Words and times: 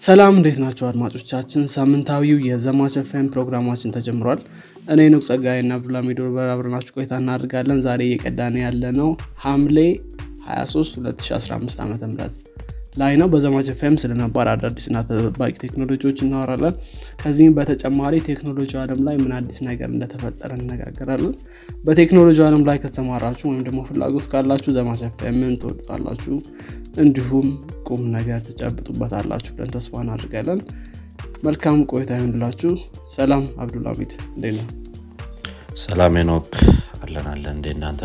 ሰላም 0.00 0.34
እንዴት 0.36 0.56
ናቸው 0.62 0.84
አድማጮቻችን? 0.88 1.62
ሳምንታዊው 1.74 2.38
የዘማች 2.46 2.94
ኤፍኤም 3.00 3.26
ፕሮግራማችን 3.34 3.92
ተጀምሯል። 3.96 4.40
እኔ 4.92 5.00
ኑቅ 5.12 5.22
ጸጋይ 5.28 5.58
እና 5.62 5.72
አብዱልሚድ 5.78 6.20
አብረናችሁ 6.46 6.94
ቆይታ 6.96 7.12
እናደርጋለን። 7.22 7.82
ዛሬ 7.86 8.00
እየቀዳን 8.08 8.56
ያለ 8.62 8.82
ነው 8.98 9.10
ሐምሌ 9.44 9.78
23 10.48 10.98
2015 11.02 11.82
ዓ 11.82 12.08
ም 12.08 12.16
ላይ 12.92 13.12
ነው። 13.20 13.28
በዘማች 13.32 13.68
ኤፍኤም 13.72 13.94
ስለነባር 14.00 14.46
አዳዲስና 14.52 14.96
ተጠባቂ 15.08 15.52
ቴክኖሎጂዎች 15.62 16.18
እናወራለን። 16.24 16.74
ከዚህም 17.22 17.54
በተጨማሪ 17.58 18.14
ቴክኖሎጂ 18.28 18.72
አለም 18.82 19.00
ላይ 19.06 19.16
ምን 19.22 19.32
አዲስ 19.38 19.58
ነገር 19.68 19.88
እንደተፈጠረ 19.92 20.50
እነጋገራለን 20.58 21.34
በቴክኖሎጂ 21.84 22.38
አለም 22.46 22.64
ላይ 22.68 22.78
ከተሰማራችሁ 22.78 23.46
ወይም 23.50 23.62
ደግሞ 23.68 23.80
ፍላጎት 23.88 24.26
ካላችሁ 24.32 24.72
ዘማች 24.76 25.02
ኤፍኤምን 25.08 25.56
ትወዱታላችሁ። 25.62 26.34
እንዲሁም 27.02 27.48
ቁም 27.88 28.02
ነገር 28.16 28.40
ትጨብጡበታላችሁ 28.48 29.52
ብለን 29.56 29.72
ተስፋ 29.76 30.02
እናድርጋለን 30.04 30.60
መልካም 31.44 31.78
ቆይታ 31.90 32.12
ይሆንላችሁ 32.18 32.72
ሰላም 33.14 33.44
አብዱልሚድ 33.62 34.12
እንዴት 34.30 34.54
ነው 34.58 34.68
ሰላም 35.82 36.16
ኖክ 36.28 36.50
አለን 37.02 37.26
አለን። 37.30 37.54
እንዴ 37.54 37.68
እናንተ 37.74 38.02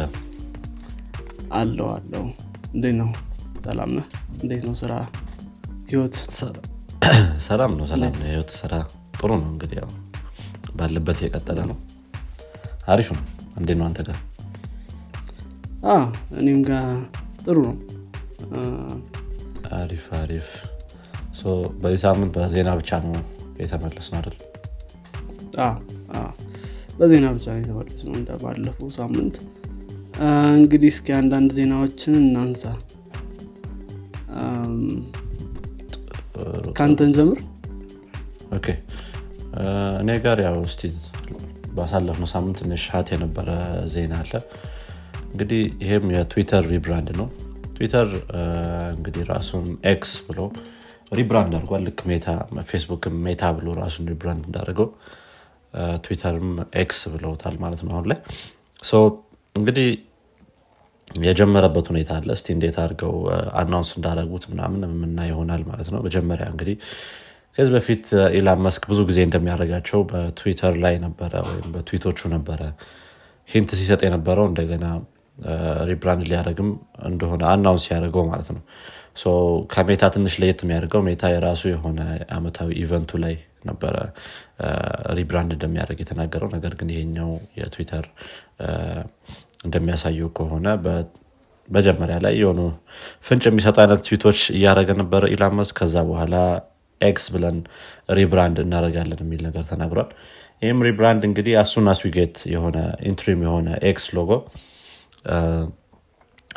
አለው 1.57 1.87
አለው። 1.95 2.23
እንዴት 2.73 2.95
ነው 3.01 3.09
ሰላም 3.63 3.89
ነህ? 3.93 4.05
እንዴት 4.41 4.63
ነው 4.67 4.73
ስራ? 4.75 4.93
ህይወት? 5.89 6.15
ሰላም 7.47 7.71
ነው 7.77 7.85
ሰላም 7.91 8.13
ነው። 8.15 8.25
ህይወት 8.27 8.51
ስራ 8.57 8.73
ጥሩ 9.17 9.29
ነው። 9.41 9.47
እንግዲህ 9.51 9.77
ያው 9.81 9.91
ባለበት 10.75 11.19
የቀጠለ 11.25 11.59
ነው። 11.69 11.77
አሪፍ 12.87 13.09
ነው። 13.15 13.23
እንዴት 13.57 13.77
ነው 13.79 13.85
አንተ 13.87 13.99
ጋር? 14.07 14.17
እኔም 16.39 16.59
ጋር 16.67 16.85
ጥሩ 17.45 17.57
ነው። 17.67 17.75
አሪፍ 19.77 20.05
አሪፍ። 20.19 20.49
በዚህ 21.81 21.99
ሳምንት 22.03 22.31
በዜና 22.37 22.69
ብቻ 22.79 22.99
ነው 23.05 23.13
የተመለስ 23.59 24.07
ነው 24.11 24.17
አይደል 24.19 24.35
በዜና 26.99 27.25
ብቻ 27.35 27.45
ነው 27.53 27.59
የተመለስ 27.61 28.01
ነው 28.07 28.13
እንደ 28.19 28.29
ባለፈው 28.41 28.89
ሳምንት። 28.97 29.35
እንግዲህ 30.57 30.89
እስኪ 30.93 31.07
አንዳንድ 31.17 31.49
ዜናዎችን 31.57 32.13
እናንሳ 32.21 32.63
ከአንተን 36.77 37.11
ጀምር 37.17 37.39
እኔ 40.01 40.09
ጋር 40.25 40.37
ያው 40.45 40.57
እስቲ 40.67 40.81
ባሳለፍነው 41.77 42.29
ሳምንት 42.33 42.57
ትንሽ 42.61 42.83
hot 42.93 43.07
የነበረ 43.13 43.49
ዜና 43.93 44.13
አለ። 44.21 44.33
እንግዲህ 45.31 45.61
ይህም 45.83 46.05
የ 46.15 46.26
Twitter 46.26 46.63
rebrand 46.73 47.09
ነው። 47.19 47.27
ትዊተር 47.75 48.07
እንግዲህ 48.95 49.23
ራሱን 49.31 49.65
X 49.91 50.11
ብሎ 50.27 50.39
rebrand 51.11 51.53
አድርጓል። 51.57 51.83
ልክ 51.87 51.99
Meta 52.09 52.27
Facebook 52.69 53.06
ም 53.06 53.15
Meta 53.27 53.51
ብሎ 53.57 53.67
ራሱን 53.81 54.07
rebrand 54.11 54.43
እንዳደርገው 54.47 54.87
Twitter 56.05 56.39
ም 56.39 56.49
X 56.81 56.99
ብለውታል 57.13 57.55
ማለት 57.63 57.81
ነው 57.85 57.93
አሁን 57.95 58.07
ላይ። 58.11 58.19
እንግዲህ 59.55 59.87
የጀመረበት 61.25 61.85
ሁኔታ 61.91 62.11
አለ። 62.17 62.29
እስቲ 62.35 62.47
እንዴት 62.55 62.75
አድርገው 62.81 63.13
announce 63.59 63.89
እንዳደረጉት 63.97 64.43
ምናምን 64.51 64.81
የምናይ 64.87 65.19
ይሆናል 65.29 65.61
ማለት 65.69 65.87
ነው። 65.93 66.01
መጀመሪያ 66.07 66.47
እንግዲህ 66.53 66.75
ከዚህ 67.57 67.71
በፊት 67.75 68.05
Elon 68.37 68.59
Musk 68.65 68.83
ብዙ 68.91 68.99
ጊዜ 69.09 69.19
እንደሚያደርጋቸው 69.27 69.99
በትዊተር 70.09 70.73
ላይ 70.83 70.95
ነበረ 71.05 71.33
ወይም 71.47 71.69
በትዊቶቹ 71.75 72.29
ነበረ 72.35 72.61
hint 73.49 73.71
ሲሰጥ 73.79 74.01
የነበረው። 74.05 74.45
እንደገና 74.49 74.85
rebrand 75.89 76.23
ሊያደረግም 76.29 76.69
እንደሆነ 77.09 77.43
announce 77.53 77.85
ያደርገው 77.91 78.23
ማለት 78.29 78.49
ነው። 78.55 78.61
ከ 79.71 79.82
Meta 79.82 80.03
ትንሽ 80.15 80.33
ለየት 80.41 80.59
የሚያደርገው 80.63 81.01
Meta 81.07 81.29
የራሱ 81.33 81.61
የሆነ 81.71 81.99
አመታዊ 82.37 82.69
event 82.81 83.03
ኡ 83.03 83.11
ላይ 83.23 83.35
ነበረ 83.65 83.95
rebrand 85.17 85.51
እንደሚያደርግ 85.55 85.99
የተናገረው። 86.03 86.49
ነገር 86.55 86.73
ግን 86.79 86.89
ይሄኛው 86.93 87.31
የትዊተር 87.59 88.05
እንደሚያሳየው 89.59 90.29
ከሆነ 90.37 90.67
መጀመሪያ 91.69 92.17
ላይ 92.25 92.33
የሆኑ 92.41 92.59
ፍንጭ 93.27 93.43
የሚሰጡ 93.47 93.77
አይነት 93.83 94.01
ትዊቶች 94.07 94.39
እያደረገ 94.53 94.91
ነበረ 95.01 95.23
Elon 95.33 95.51
Musk 95.51 95.69
ከዛ 95.77 95.95
በኋላ 96.09 96.35
X 97.01 97.25
ብለን 97.33 97.57
rebrand 98.17 98.57
እናደረጋለን 98.63 99.19
የሚል 99.23 99.41
ነገር 99.47 99.63
ተናግሯል። 99.71 100.09
ይህም 100.61 100.79
rebrand 100.87 101.23
እንግዲህ 101.27 101.55
አሱን 101.61 101.87
አስዊጌት 101.91 102.35
የሆነ 102.53 102.77
ኢንትሪም 103.09 103.41
የሆነ 103.45 103.67
ኤክስ 103.89 104.05
ሎጎ 104.17 104.31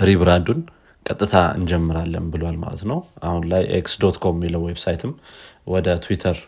ሪብራንዱን 0.02 0.60
ቀጥታ 1.06 1.34
እንጀምራለን 1.58 2.24
ብሏል 2.32 2.56
ማለት 2.62 2.82
ነው። 2.90 2.98
አሁን 3.26 3.42
ላይ 3.52 3.62
X 3.78 3.94
dot 4.02 4.16
com 4.22 4.36
የሚለው 4.38 4.62
website 4.68 5.03
ም 5.03 5.12
ወደ 5.66 5.96
Twitter 6.04 6.38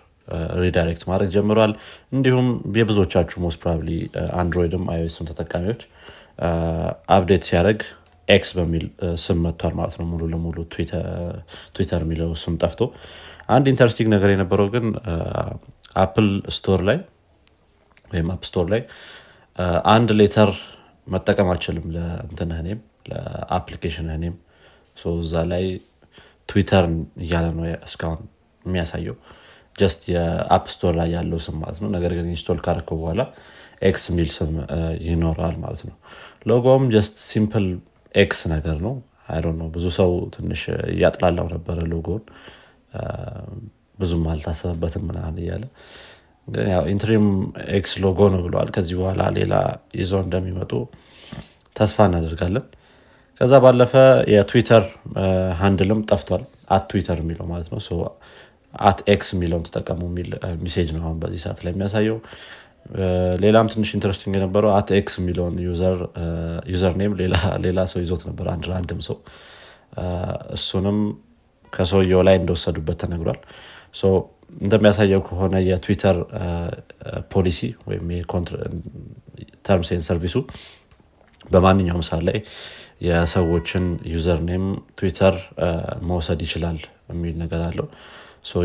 redirect 0.62 1.02
ማድረግ 1.10 1.30
ጀምሯል። 1.34 1.72
እንዲሁም 2.12 2.48
የብዙዎቻችሁ 2.78 3.38
most 3.44 3.58
probably 3.62 3.90
Android 4.40 4.74
ም 4.74 4.84
iOS 4.94 5.15
ም 5.15 5.28
ተጠቃሚዎች 5.30 5.82
update 7.16 7.42
ሲያደርግ 7.48 7.80
X 8.28 8.50
በሚል 8.58 8.84
ስም 9.24 9.38
መጥቷል 9.46 9.74
ማለት 9.74 9.94
ነው። 10.00 10.06
ሙሉ 10.06 10.22
ለሙሉ 10.32 10.56
ትዊተር 11.74 12.02
የሚለው 12.04 12.30
ስም 12.42 12.54
ጠፍቶ 12.62 12.80
አንድ 13.48 13.66
interesting 13.72 14.08
ነገር 14.14 14.30
የነበረው 14.30 14.68
ግን 14.74 14.86
Apple 15.96 16.28
Store 16.56 16.80
ላይ 16.88 16.98
ወይም 18.10 18.28
App 18.34 18.42
Store 18.48 18.66
ላይ 18.72 18.82
አንድ 19.92 20.10
letter 20.20 20.50
መጠቀም 21.06 21.48
አይችልም 21.54 21.86
ለእንትንህ 21.94 22.58
ለ 23.10 23.25
application 23.25 24.08
name 24.16 24.26
ም። 24.26 24.34
እዛ 25.20 25.34
ላይ 25.52 25.64
ትዊተር 26.48 26.84
እያለ 27.24 27.46
ነው 27.56 27.64
እስካሁን 27.88 28.20
የሚያሳየው። 28.64 29.16
just 29.76 30.00
የ 30.12 30.33
App 30.33 30.64
Store 30.74 30.92
ላይ 31.00 31.08
ያለው 31.16 31.38
ስም 31.44 31.56
ማለት 31.62 31.78
ነው። 31.82 31.90
ነገር 31.94 32.12
ግን 32.18 32.26
install 32.32 32.58
ካረከው 32.64 32.96
በኋላ 33.02 33.22
X 33.82 34.04
የሚል 34.10 34.28
ስም 34.36 34.50
ይኖረዋል 35.06 35.56
ማለት 35.62 35.82
ነው 35.88 35.94
logo 36.46 36.72
ም 36.72 36.84
just 36.94 37.16
simple 37.26 37.66
X 38.14 38.40
ነገር 38.54 38.76
ነው። 38.86 38.94
ነው 39.60 39.68
ብዙ 39.74 39.86
ሰው 39.98 40.10
ትንሽ 40.34 40.62
እያጥላላው 40.92 41.46
ነበረ 41.54 41.78
ሎጎን 41.92 42.22
ብዙም 43.98 44.24
አልታሰበበትም 44.32 45.04
ምናምን 45.08 45.36
እያለ 45.42 45.64
interim 46.92 47.26
X 47.76 47.92
logo 48.04 48.20
ነው 48.34 48.40
ብለዋል 48.46 48.70
ከዚህ 48.76 48.94
በኋላ 49.00 49.22
ሌላ 49.36 49.54
ይዘው 50.00 50.20
እንደሚመጡ 50.24 50.72
ተስፋ 51.76 52.06
እናደርጋለን። 52.08 52.64
ከዛ 53.40 53.52
ባለፈ 53.64 53.92
የ 54.32 54.44
Twitter 54.44 54.84
handle 55.60 55.90
ም 55.90 56.00
ጠፍቷል። 56.10 56.42
at 56.70 56.84
Twitter 56.90 57.18
የሚለው 57.22 57.46
ማለት 57.52 57.68
ነው። 57.72 57.80
at 58.74 58.98
X 59.14 59.28
የሚለውን 59.34 59.64
ተጠቀሙ 59.66 60.02
የሚል 60.10 60.28
message 60.62 60.90
ነው 60.96 61.02
አሁን 61.04 61.16
በዚህ 61.22 61.40
ሰዓት 61.44 61.58
ላይ 61.64 61.72
የሚያሳየው 61.74 62.18
ሌላም 63.42 63.66
ትንሽ 63.72 63.90
interesting 63.96 64.34
የነበረው 64.38 64.70
at 64.76 64.88
X 64.96 65.14
የሚለውን 65.20 65.54
user 66.70 66.94
name 67.00 67.12
ሌላ 67.66 67.80
ሰው 67.92 68.00
ይዞት 68.04 68.22
ነበር 68.28 68.46
አንድ 68.54 68.66
አንድም 68.78 69.00
ሰው። 69.08 69.16
እሱንም 70.56 70.98
ከሰውየው 71.72 72.22
ላይ 72.28 72.36
እንደወሰዱበት 72.40 72.98
ተነግሯል። 73.02 73.40
እንደሚያሳየው 74.60 75.20
ከሆነ 75.28 75.54
የትዊተር 75.68 76.16
ፖሊሲ 77.32 77.60
ወይም 77.88 78.08
terms 79.66 79.90
service 80.08 80.30
ኡ 80.30 80.36
በማንኛውም 81.50 82.04
ሰዓት 82.08 82.22
ላይ 82.28 82.38
የሰዎችን 83.06 83.84
user 84.12 84.40
name 84.48 84.64
Twitter 84.98 85.36
መውሰድ 86.10 86.40
ይችላል 86.46 86.78
የሚል 87.12 87.34
ነገር 87.42 87.62
አለው። 87.68 87.86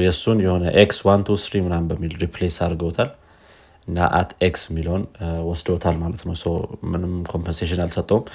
የእሱን 0.03 0.37
የሆነ 0.45 0.65
X 0.81 0.99
one 1.07 1.23
two 1.27 1.37
three 1.43 1.55
ምናም 1.65 1.87
በሚል 1.89 2.13
replace 2.23 2.57
አድርገውታል 2.65 3.09
እና 3.87 3.99
at 4.17 4.31
X 4.45 4.63
የሚለውን 4.69 5.03
ወስደውታል 5.49 5.95
ማለት 6.01 6.21
ነው። 6.27 6.33
ምንም 6.91 7.13
compensation 7.31 7.81
አልሰጠውም። 7.83 8.25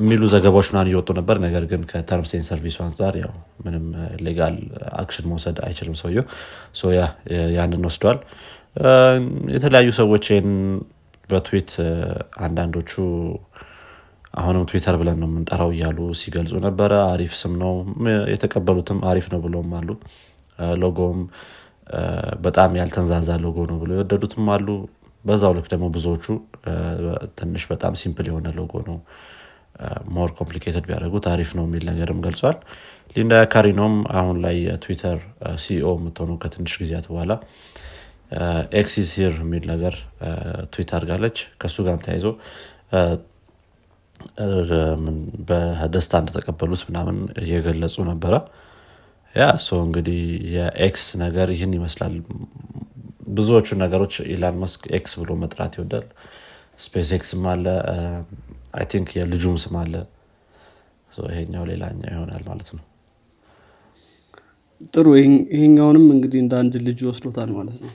የሚሉ 0.00 0.22
ዘገባዎች 0.34 0.68
ምናምን 0.72 0.90
እየወጡ 0.90 1.10
ነበር። 1.18 1.38
ነገር 1.44 1.64
ግን 1.70 1.82
ከ 1.90 2.01
terms 2.01 2.29
and 2.29 2.46
service 2.48 2.71
ኡ 2.71 2.78
አንጻር 2.86 3.16
ያው 3.22 3.32
ምንም 3.64 3.86
legal 4.26 4.56
action 5.02 5.28
መውሰድ 5.32 5.58
አይችልም 5.66 5.96
ሰውየው። 6.00 6.26
ያንን 7.56 7.84
ወስደዋል 7.88 8.20
የተለያዩ 9.54 9.88
ሰዎች 10.00 10.24
ይህን 10.30 10.50
በትዊት 11.28 11.70
አንዳንዶቹ 12.44 12.92
አሁንም 14.34 14.64
ትዊተር 14.70 14.96
ብለን 15.00 15.16
ነው 15.22 15.28
የምንጠራው 15.30 15.70
እያሉ 15.74 15.98
ሲገልጹ 16.20 16.54
ነበረ። 16.66 16.92
አሪፍ 17.12 17.32
ስም 17.40 17.52
ነው 17.62 17.72
የተቀበሉትም 18.32 18.98
አሪፍ 19.10 19.26
ነው 19.32 19.40
ብለውም 19.44 19.72
አሉ። 19.78 19.88
ሎጎም 20.82 21.18
በጣም 22.44 22.70
ያልተንዛዛ 22.78 23.30
ሎጎ 23.44 23.58
ነው 23.70 23.78
ብሎ 23.82 23.90
የወደዱትም 23.96 24.48
አሉ 24.54 24.66
በዛው 25.24 25.52
ልክ 25.56 25.66
ደግሞ 25.72 25.86
ብዙዎቹ 25.94 26.24
ትንሽ 27.38 27.64
በጣም 27.72 27.92
simple 28.00 28.28
የሆነ 28.30 28.48
ሎጎ 28.58 28.74
ነው 28.88 28.98
more 30.14 30.30
complicated 30.38 30.84
ቢያደረጉት 30.88 31.26
አሪፍ 31.32 31.50
ነው 31.58 31.64
የሚል 31.66 31.84
ነገርም 31.90 32.22
ገልጿል። 32.24 32.56
Linda 33.16 33.34
Yaccarino 33.52 33.86
ም 33.86 33.94
አሁን 34.20 34.36
ላይ 34.44 34.56
የ 34.66 34.78
Twitter 34.78 35.18
CEO 35.62 35.92
የምትሆኑ 35.98 36.32
ከትንሽ 36.42 36.74
ጊዜያት 36.82 37.06
በኋላ 37.10 37.32
X 38.80 38.93
CEO 38.93 39.32
የሚል 39.40 39.64
ነገር 39.72 39.94
ትዊት 40.72 40.90
አድርጋለች። 40.96 41.38
ከእሱ 41.60 41.76
ጋርም 41.86 42.02
ተያይዞ 42.04 42.26
በደስታ 45.48 46.14
እንደተቀበሉት 46.22 46.82
ምናምን 46.88 47.16
እየገለጹ 47.42 47.96
ነበረ። 48.10 48.34
ያ 49.34 49.44
እንግዲህ 49.80 50.20
የኤክስ 50.54 51.04
ነገር 51.22 51.48
ይህን 51.54 51.74
ይመስላል 51.78 52.14
ብዙዎቹ 53.30 53.68
ነገሮች 53.82 54.14
ኢላን 54.28 54.56
መስክ 54.62 54.82
ኤክስ 54.98 55.12
ብሎ 55.20 55.30
መጥራት 55.42 55.72
ይወዳል። 55.78 56.06
ስፔስ 56.84 57.10
ኤክስም 57.16 57.44
አለ 57.50 57.64
I 58.74 58.84
think 58.92 59.08
የልጁም 59.18 59.56
ስም 59.62 59.74
አለ። 59.80 59.94
ይሄኛው 61.28 61.64
ሌላኛው 61.70 62.08
ይሆናል 62.12 62.42
ማለት 62.48 62.68
ነው። 62.76 62.84
ጥሩ። 64.92 65.06
ይሄኛውንም 65.52 66.06
እንግዲህ 66.14 66.38
እንደ 66.44 66.54
አንድ 66.60 66.74
ልጅ 66.86 67.00
ወስዶታል 67.08 67.50
ማለት 67.58 67.78
ነው። 67.84 67.92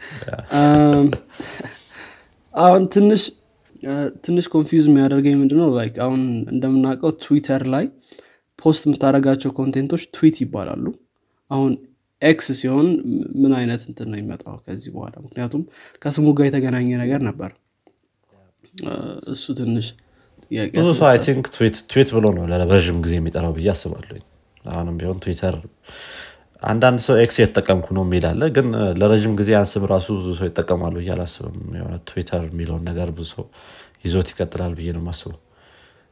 አሁን 2.54 2.82
ትንሽ 2.94 3.22
ትንሽ 4.24 4.46
confuse 4.52 4.86
የሚያደርገኝ 4.88 5.34
ምንድነው? 5.40 5.68
like 5.76 5.94
አሁን 6.04 6.22
እንደምናውቀው 6.52 7.12
ትዊተር 7.22 7.62
ላይ 7.74 7.84
post 8.58 8.82
የምታደረጋቸው 8.86 9.50
content 9.58 9.86
ኦች 9.86 10.02
tweet 10.16 10.36
ይባላሉ። 10.42 10.84
አሁን 11.50 11.72
ኤክስ 12.22 12.46
ሲሆን 12.58 12.86
ምን 13.42 13.52
አይነት 13.58 13.82
እንትን 13.88 14.08
ነው 14.10 14.16
የሚመጣው 14.18 14.56
ከዚህ 14.64 14.90
በኋላ? 14.94 15.14
ምክንያቱም 15.26 15.62
ከስሙ 16.02 16.26
ጋር 16.38 16.46
የተገናኘ 16.48 16.88
ነገር 17.02 17.20
ነበር። 17.28 17.50
እሱ 19.32 19.44
ትንሽ 19.58 19.86
ብዙ 20.76 20.88
ሰው 20.98 21.06
I 21.08 21.18
think 21.24 21.44
tweet 21.90 22.08
ብሎ 22.16 22.26
ነው 22.36 22.44
ለረዥም 22.52 22.98
ጊዜ 23.04 23.14
የሚጠራው 23.18 23.52
ብዬ 23.56 23.68
አስባለሁኝ 23.74 24.22
አሁንም 24.64 24.96
ቢሆን 25.00 25.18
ትዊተር 25.24 25.54
አንዳንድ 26.62 26.98
ሰው 27.04 27.14
ኤክስ 27.22 27.36
እየተጠቀምኩ 27.40 27.86
ነው 27.96 28.02
የሚል 28.06 28.24
አለ 28.30 28.42
ግን 28.56 28.66
ለረዥም 29.00 29.34
ጊዜ 29.38 29.50
አንስም 29.60 29.84
ራሱ 29.92 30.08
ብዙ 30.18 30.28
ሰው 30.40 30.46
ይጠቀማሉ 30.48 30.94
ብዬ 31.00 31.10
አላስብም። 31.14 31.60
የሆነ 31.78 31.94
ትዊተር 32.08 32.42
የሚለውን 32.48 32.82
ነገር 32.90 33.10
ብዙ 33.18 33.28
ሰው 33.34 33.44
ይዞት 34.04 34.28
ይቀጥላል 34.32 34.74
ብዬ 34.78 34.90
ነው 34.96 35.02
ማስበው 35.08 35.38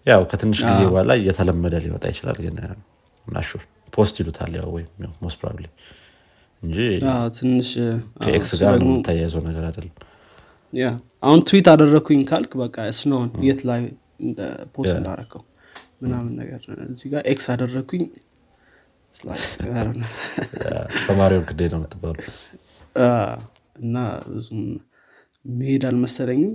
ያው 0.06 0.22
ከትንሽ 0.30 0.60
ጊዜ 0.68 0.80
በኋላ 0.88 1.12
እየተለመደ 1.20 1.74
ሊወጣ 1.84 2.04
ይችላል 2.12 2.38
ግን 2.44 2.56
not 3.26 3.42
sure 3.42 3.62
post 3.92 4.16
ይሉታል 4.20 4.52
ያው 4.58 4.68
ወይም 4.76 4.88
most 5.22 5.38
probably 5.40 5.66
እንጂ 6.62 6.76
ትንሽ 7.36 7.68
ከኤክስ 8.22 8.50
ጋር 8.60 8.72
የምታያይዘው 8.80 9.42
ነገር 9.48 9.64
አይደለም። 9.68 9.94
አሁን 11.22 11.40
ትዊት 11.48 11.66
አደረግኩኝ 11.72 12.20
ካልክ 12.30 12.52
በቃ 12.62 12.76
ስነውን 12.98 13.30
የት 13.48 13.60
ላይ 13.68 13.80
post 14.74 14.94
እንዳረከው 14.98 15.42
ምናምን 16.02 16.32
ነገር 16.40 16.60
እዚህ 16.88 17.08
ጋር 17.12 17.22
ኤክስ 17.32 17.46
አደረግኩኝ 17.54 18.04
አስተማሪውን 20.88 21.44
ግዴ 21.48 21.60
ነው 21.72 21.78
የምትባሉ 21.78 22.16
እና 23.78 23.96
ብዙም 24.28 24.60
መሄድ 25.52 25.82
አልመሰለኝም። 25.88 26.52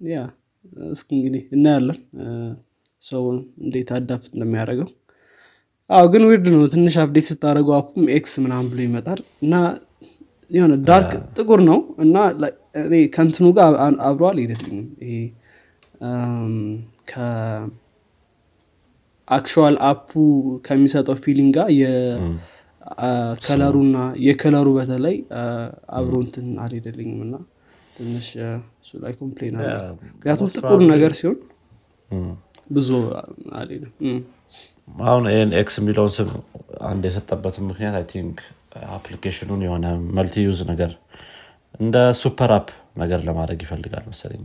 ያ 0.00 0.18
እስኪ 0.92 1.08
እንግዲህ 1.16 1.42
እናያለን። 1.56 1.98
ሰው 3.02 3.22
እንዴት 3.64 3.90
adapt 3.96 4.28
እንደሚያደርገው 4.34 4.88
አዎ 5.92 6.04
ግን 6.12 6.22
weird 6.28 6.46
ነው። 6.54 6.62
ትንሽ 6.72 6.94
update 7.02 7.26
ስታደረገው 7.30 7.74
app 7.78 7.89
ኡም 7.89 8.04
ኤክስ 8.16 8.32
ምናምን 8.44 8.66
ብሎ 8.70 8.80
ይመጣል 8.86 9.20
እና 9.44 9.54
የሆነ 10.50 10.72
dark 10.88 11.12
ጥቁር 11.36 11.60
ነው 11.68 11.78
እና 12.04 12.16
ከንትኑ 13.14 13.46
ጋር 13.58 13.72
አብሮ 14.08 14.22
አልሄደልኝም። 14.30 14.88
ይሄ 15.02 15.12
ከ 19.28 19.40
actual 19.40 19.76
app 19.88 20.01
ኡ 20.01 20.10
ከሚሰጠው 20.66 21.16
feeling 21.24 21.50
ጋር 21.56 21.68
የከለሩና 21.80 23.96
የከለሩ 24.26 24.68
በተለይ 24.78 25.16
አብሮ 25.98 26.14
እንትን 26.24 26.46
አልሄደልኝም 26.64 27.20
እና 27.26 27.34
ትንሽ 27.96 28.28
እሱ 28.80 28.90
ላይ 29.02 29.12
complain 29.18 29.56
አለ 29.60 29.66
ምክንያቱም 30.10 30.48
ጥቁር 30.56 30.80
ነገር 30.92 31.12
ሲሆን 31.20 31.36
ብዙ 32.70 32.88
አልሄድም 33.60 33.92
አሁን 35.06 35.24
ይህን 35.30 35.50
ኤክስ 35.60 35.74
የሚለውን 35.80 36.12
ስም 36.16 36.28
አንድ 36.88 37.02
የሰጠበትን 37.08 37.64
ምክንያት 37.70 37.94
I 37.98 38.04
think 38.12 38.38
application 38.96 39.43
ኑን 39.43 39.60
የሆነ 39.66 39.86
multi 40.16 40.34
use 40.46 40.60
ነገር 40.70 40.92
እንደ 41.80 41.96
super 42.20 42.50
app 42.56 42.68
ነገር 42.96 43.20
ለማድረግ 43.28 43.60
ይፈልጋል 43.64 44.04
መሰለኝ። 44.10 44.42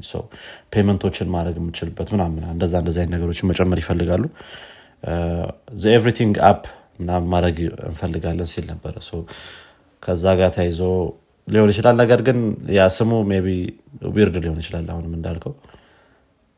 payment 0.73 1.05
ኦችን 1.05 1.31
ማድረግ 1.35 1.55
የምችልበት 1.61 2.09
ምናምን 2.15 2.43
እንደዛ 2.53 2.73
እንደዚ 2.81 2.97
አይነት 3.01 3.13
ነገሮችን 3.15 3.49
መጨመር 3.51 3.79
ይፈልጋሉ። 3.83 4.23
everything 5.91 6.35
app 6.49 6.63
ምናምን 7.01 7.27
ማድረግ 7.33 7.57
እንፈልጋለን 7.89 8.49
ሲል 8.53 8.65
ነበረ። 8.71 8.95
ከዛ 10.03 10.25
ጋር 10.39 10.49
ተያይዞ 10.57 10.79
ሊሆን 11.47 11.69
ይችላል። 11.73 11.95
ነገር 12.01 12.19
ግን 12.27 12.39
ያ 12.77 12.85
ስሙ 12.95 13.11
ቢ 13.45 13.49
weird 14.15 14.35
ሊሆን 14.43 14.59
ይችላል። 14.63 14.87
አሁንም 14.93 15.13
እንዳልከው 15.17 15.53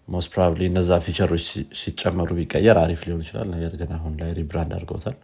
most 0.09 0.29
probably 0.33 0.61
እነዛ 0.69 0.91
feature 1.05 1.31
ኦች 1.31 1.45
ሲጨመሩ 1.79 2.29
ቢቀየር 2.37 2.77
አሪፍ 2.83 3.01
ሊሆን 3.07 3.21
ይችላል። 3.25 3.47
ነገር 3.55 3.73
ግን 3.79 3.91
አሁን 3.97 4.13
ላይ 4.21 4.29
rebrand 4.39 4.71
አድርገውታል። 4.77 5.17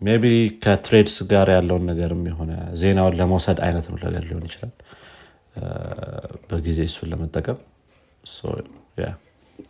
maybe 0.00 0.24
ከ 0.62 0.74
Threads 0.74 1.16
ጋር 1.32 1.48
ያለውን 1.54 1.84
ነገርም 1.90 2.22
የሆነ 2.30 2.52
ዜናውን 2.82 3.16
ለመውሰድ 3.20 3.58
አይነትም 3.66 3.96
ነገር 4.04 4.22
ሊሆን 4.28 4.44
ይችላል። 4.48 4.72
በጊዜ 6.50 6.80
እሱን 6.88 7.10
ለመጠቀም። 7.12 7.58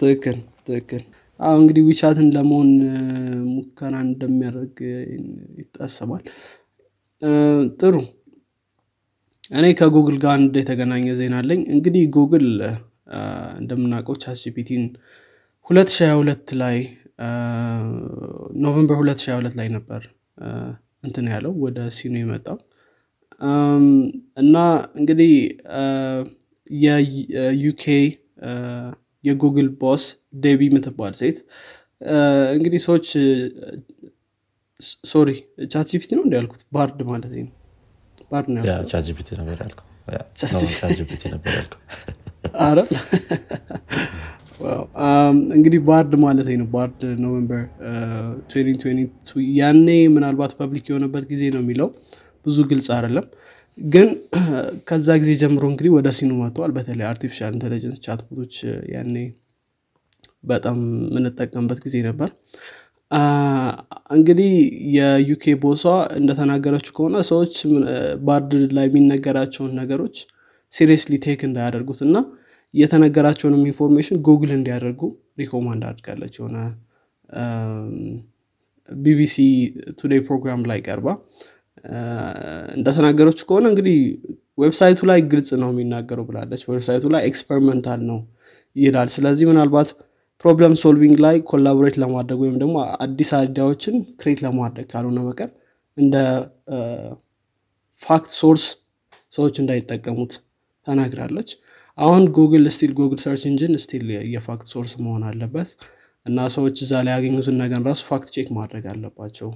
ትክክል 0.00 0.36
ትክክል። 0.66 1.02
አሁን 1.40 1.54
እንግዲህ 1.60 1.82
ዊቻትን 1.88 2.28
ለመሆን 2.34 2.70
ሙከራ 3.50 3.94
እንደሚያደርግ 4.06 4.78
ይታሰባል። 5.60 6.24
ጥሩ። 7.80 7.94
እኔ 9.50 9.66
ከጉግል 9.78 10.16
ጋር 10.22 10.32
አንድ 10.36 10.54
የተገናኘ 10.60 11.06
ዜና 11.20 11.36
አለኝ። 11.40 11.62
እንግዲህ 11.74 12.02
ጉግል 12.16 12.46
እንደምናውቀው 13.60 14.16
ቻትጂፒቲን 14.24 14.82
2022 15.66 16.54
ላይ 16.62 16.78
November 18.62 18.96
2022 19.00 19.58
ላይ 19.60 19.68
ነበር 19.76 20.02
እንትን 21.04 21.26
ያለው 21.32 21.52
ወደ 21.64 21.78
scene 21.96 22.09
ኡ 22.09 22.14
የመጣው። 22.20 22.58
እና 24.42 24.56
እንግዲህ 25.00 25.32
የዩኬ 26.70 27.84
የጉግል 29.24 29.68
boss 29.81 30.04
ዴቢ 30.44 30.68
ምትባል 30.74 31.14
ሴት 31.20 31.38
እንግዲህ 32.56 32.80
ሰዎች 32.86 33.06
sorry 35.10 35.31
ቻትጂፒቲ 35.72 36.10
ነው 36.16 36.22
እንዴ 36.26 36.34
ያልኩት? 36.38 36.60
ባርድ 36.74 37.00
ማለት 37.10 37.32
ነው። 37.38 37.48
ባርድ 38.30 38.48
ነው 38.54 38.62
ቻትጂፒቲ 38.92 39.28
ነበር 39.40 39.56
ያልከው። 39.62 39.86
ነበር 41.34 41.52
ያልከው 41.52 41.80
አረ 42.64 42.78
እንግዲህ 45.50 45.81
ባርድ 45.87 46.12
ማለት 46.25 46.48
ነው። 46.60 46.66
ባርድ 46.72 47.00
November 47.22 47.62
2022 48.50 49.31
ያኔ 49.58 49.87
ምናልባት 50.16 50.52
public 50.58 50.87
የሆነበት 50.90 51.25
ጊዜ 51.32 51.42
ነው 51.54 51.62
የሚለው። 51.64 51.88
ብዙ 52.47 52.56
ግልጽ 52.70 52.88
አይደለም። 52.97 53.26
ግን 53.78 54.09
ከዛ 54.88 55.09
ጊዜ 55.23 55.30
ጀምሮ 55.42 55.64
እንግዲህ 55.73 55.92
ወደ 55.97 56.09
scene 56.16 56.28
ኡ 56.28 56.32
መጥተዋል። 56.40 56.73
በተለይ 56.76 57.06
artificial 57.11 57.52
intelligence 57.56 58.00
chatbot 58.06 58.37
ኦች 58.37 58.54
ያኔ 58.94 59.14
በጣም 60.44 60.76
የምንጠቀምበት 61.06 61.80
ጊዜ 61.87 61.97
ነበር። 62.09 62.28
እንግዲህ 64.16 64.52
የዩኬ 64.97 65.54
boss 65.62 65.75
ዋ 65.75 65.85
እንደተናገረችው 66.20 66.92
ከሆነ 66.99 67.16
ሰዎች 67.30 67.54
ባርድ 68.26 68.52
ላይ 68.76 68.87
የሚነገራቸውን 68.88 69.73
ነገሮች 69.80 70.18
seriously 70.73 71.14
take 71.25 71.40
እንዳያደርጉት 71.48 72.00
እና 72.06 72.16
የተነገራቸውንም 72.74 73.62
information 73.70 74.18
ጉግል 74.26 74.50
እንዲያደርጉ 74.56 75.00
recommend 75.40 75.82
አድርጋለች 75.88 76.34
የሆነ 76.38 76.56
ቢቢሲ 78.88 79.36
ቱዴይ 80.00 80.20
ፕሮግራም 80.28 80.62
ላይ 80.70 80.78
ቀርባ። 80.86 81.08
እንደተናገረች 82.76 83.40
ከሆነ 83.48 83.66
እንግዲህ 83.72 83.98
website 84.59 84.91
ኡ 84.91 85.00
ላይ 85.10 85.20
ግልጽ 85.32 85.50
ነው 85.62 85.68
የሚናገረው 85.72 86.24
ብላለች። 86.28 86.62
website 86.70 86.97
ኡ 86.97 87.04
ላይ 87.14 87.22
experimental 87.30 88.00
ነው 88.10 88.18
ይላል። 88.76 89.08
ስለዚህ 89.14 89.46
ምናልባት 89.50 89.90
problem 90.44 90.75
solving 90.82 91.16
ላይ 91.24 91.36
collaborate 91.50 91.97
ለማድረግ 92.02 92.38
ወይም 92.44 92.56
ደግሞ 92.62 92.76
አዲስ 93.04 93.30
idea 93.38 93.62
ዎችን 93.62 93.97
create 94.20 94.40
ለማድረግ 94.46 94.86
ካልሆነ 94.92 95.20
በቀር 95.26 95.50
እንደ 95.96 96.14
fact 98.02 98.30
source 98.40 98.64
ሰዎች 99.32 99.56
እንዳይጠቀሙት 99.62 100.32
ተናግራለች። 100.90 101.50
አሁን 101.99 102.23
ጉግል 102.37 102.64
still 102.75 102.92
ጉግል 102.99 103.18
search 103.25 103.42
engine 103.49 103.75
still 103.85 104.04
የ 104.35 104.46
fact 104.46 104.68
source 104.75 104.92
መሆን 105.02 105.25
አለበት 105.30 105.70
እና 106.26 106.47
ሰዎች 106.54 106.76
እዛ 106.85 106.92
ላይ 107.04 107.12
ያገኙትን 107.16 107.56
ነገር 107.62 107.80
ራሱ 107.88 108.00
fact 108.09 108.28
check 108.35 108.49
ማድረግ 108.59 108.85
አለባቸው 108.92 109.50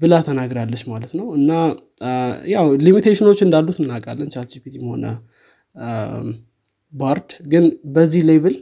ብላ 0.00 0.14
ተናግራለች 0.26 0.82
ማለት 0.90 1.12
ነው። 1.18 1.26
እና 1.38 1.50
ያው 2.52 2.66
limitation 2.84 3.24
ኦች 3.24 3.40
እንዳሉት 3.46 3.78
እናውቃለን። 3.82 4.28
ቻትጂፒቲም 4.34 4.84
ሆነ 4.92 5.06
ባርድ 6.92 7.30
ግን 7.52 7.64
በዚህ 7.94 8.22
level 8.30 8.56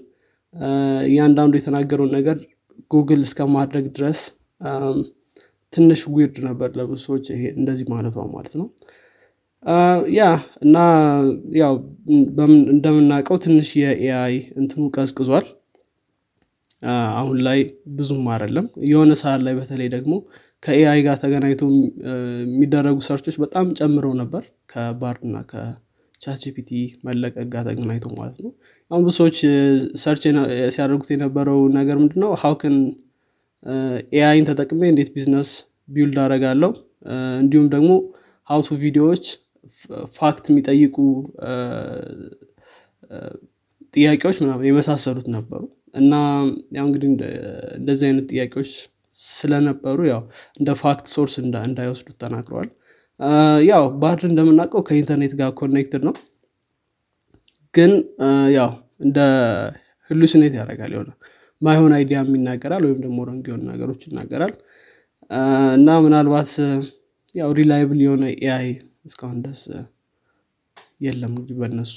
እያንዳንዱ 1.09 1.55
የተናገረውን 1.59 2.12
ነገር 2.19 2.38
ጉግል 2.90 3.21
እስከ 3.26 3.47
ማድረግ 3.55 3.87
ድረስ 3.97 4.21
ትንሽ 5.73 6.00
weird 6.12 6.37
ነበር 6.47 6.69
ለብዙ 6.78 7.00
ሰዎች 7.07 7.26
ይሄ 7.33 7.43
እንደዚህ 7.59 7.87
ማለቷ 7.93 8.17
ማለት 8.35 8.55
ነው 8.61 8.67
ያ 10.17 10.23
እና 10.65 10.77
ያው 11.59 11.75
እንደምናውቀው 12.71 13.37
ትንሽ 13.45 13.71
የ 13.81 14.08
AI 14.08 14.35
እንትኑ 14.61 14.85
ቀዝቅዟል። 14.97 15.47
አሁን 17.19 17.38
ላይ 17.47 17.61
ብዙም 17.99 18.27
አይደለም። 18.35 18.67
የሆነ 18.91 19.12
ሰዓት 19.23 19.41
ላይ 19.47 19.55
በተለይ 19.59 19.88
ደግሞ 19.95 20.12
ከ 20.62 20.82
AI 20.82 21.00
ጋር 21.07 21.17
ተገናኝቶ 21.23 21.62
የሚደረጉ 22.45 22.99
search 23.09 23.25
ኦች 23.25 23.37
በጣም 23.45 23.67
ጨምረው 23.79 24.12
ነበር። 24.21 24.43
ከባርድ 24.73 25.23
እና 25.29 25.37
ከቻትጂፒቲ 25.50 26.71
መለቀቅ 27.07 27.47
ጋር 27.53 27.65
ተገናኝቶ 27.69 28.07
ማለት 28.21 28.38
ነው። 28.45 28.53
አሁን 28.91 29.03
ብዙ 29.07 29.15
ሰዎች 29.21 29.38
search 30.02 30.23
ሲያደርጉት 30.75 31.11
የነበረው 31.15 31.61
ነገር 31.79 31.99
ምንድነው? 32.03 32.31
how 32.43 32.60
can 32.60 32.76
AI 34.17 34.32
ን 34.32 34.47
ተጠቅሜ 34.50 34.83
እንዴት 34.93 35.11
business 35.14 35.50
build 35.88 36.19
አደረጋለው 36.25 36.73
እንዲሁም 37.41 37.69
ደግሞ 37.75 37.91
how 38.49 38.61
to 38.61 38.69
ቪዲዮዎች 38.83 39.25
fact 40.17 40.47
የሚጠይቁ 40.51 40.97
ጥያቄዎች 43.95 44.37
ምናምን 44.43 44.67
የመሳሰሉት 44.69 45.29
ነበሩ። 45.37 45.63
እና 45.95 46.15
ያው 46.77 46.87
እንግዲህ 46.89 47.09
እንደዚህ 47.79 48.07
አይነት 48.09 48.27
ጥያቄዎች 48.33 48.71
ስለነበሩ 49.19 49.99
ያው 50.11 50.21
እንደ 50.59 50.71
fact 50.83 51.07
source 51.14 51.35
እንዳይወስዱት 51.41 52.17
ተናግረዋል። 52.23 52.69
ያው 53.69 53.85
Bard 54.02 54.23
እንደምናውቀው 54.29 54.83
ከኢንተርኔት 54.89 55.33
ጋር 55.41 55.51
connected 55.61 56.02
ነው። 56.09 56.15
ግን 57.75 57.93
ያው 58.59 58.71
ያው 59.00 59.19
hallucinate 60.11 60.55
ያደርጋል 60.59 60.93
የሆነ 60.95 61.11
ማይሆን 61.63 61.93
idea 61.97 62.19
ይናገራል 62.31 62.83
ወይም 62.87 63.01
ደግሞ 63.05 63.19
wrong 63.28 63.47
የሆኑ 63.51 63.63
ነገሮች 63.73 64.03
ይናገራል። 64.09 64.53
እና 65.77 65.89
ምናልባት 66.05 66.51
ያው 67.35 67.51
reliable 67.59 67.99
የሆነ 68.05 68.25
AI 68.38 68.69
እስካሁን 69.09 69.38
ድረስ 69.45 69.62
የለም። 71.05 71.33
እንግዲህ 71.33 71.57
በእነሱ 71.61 71.97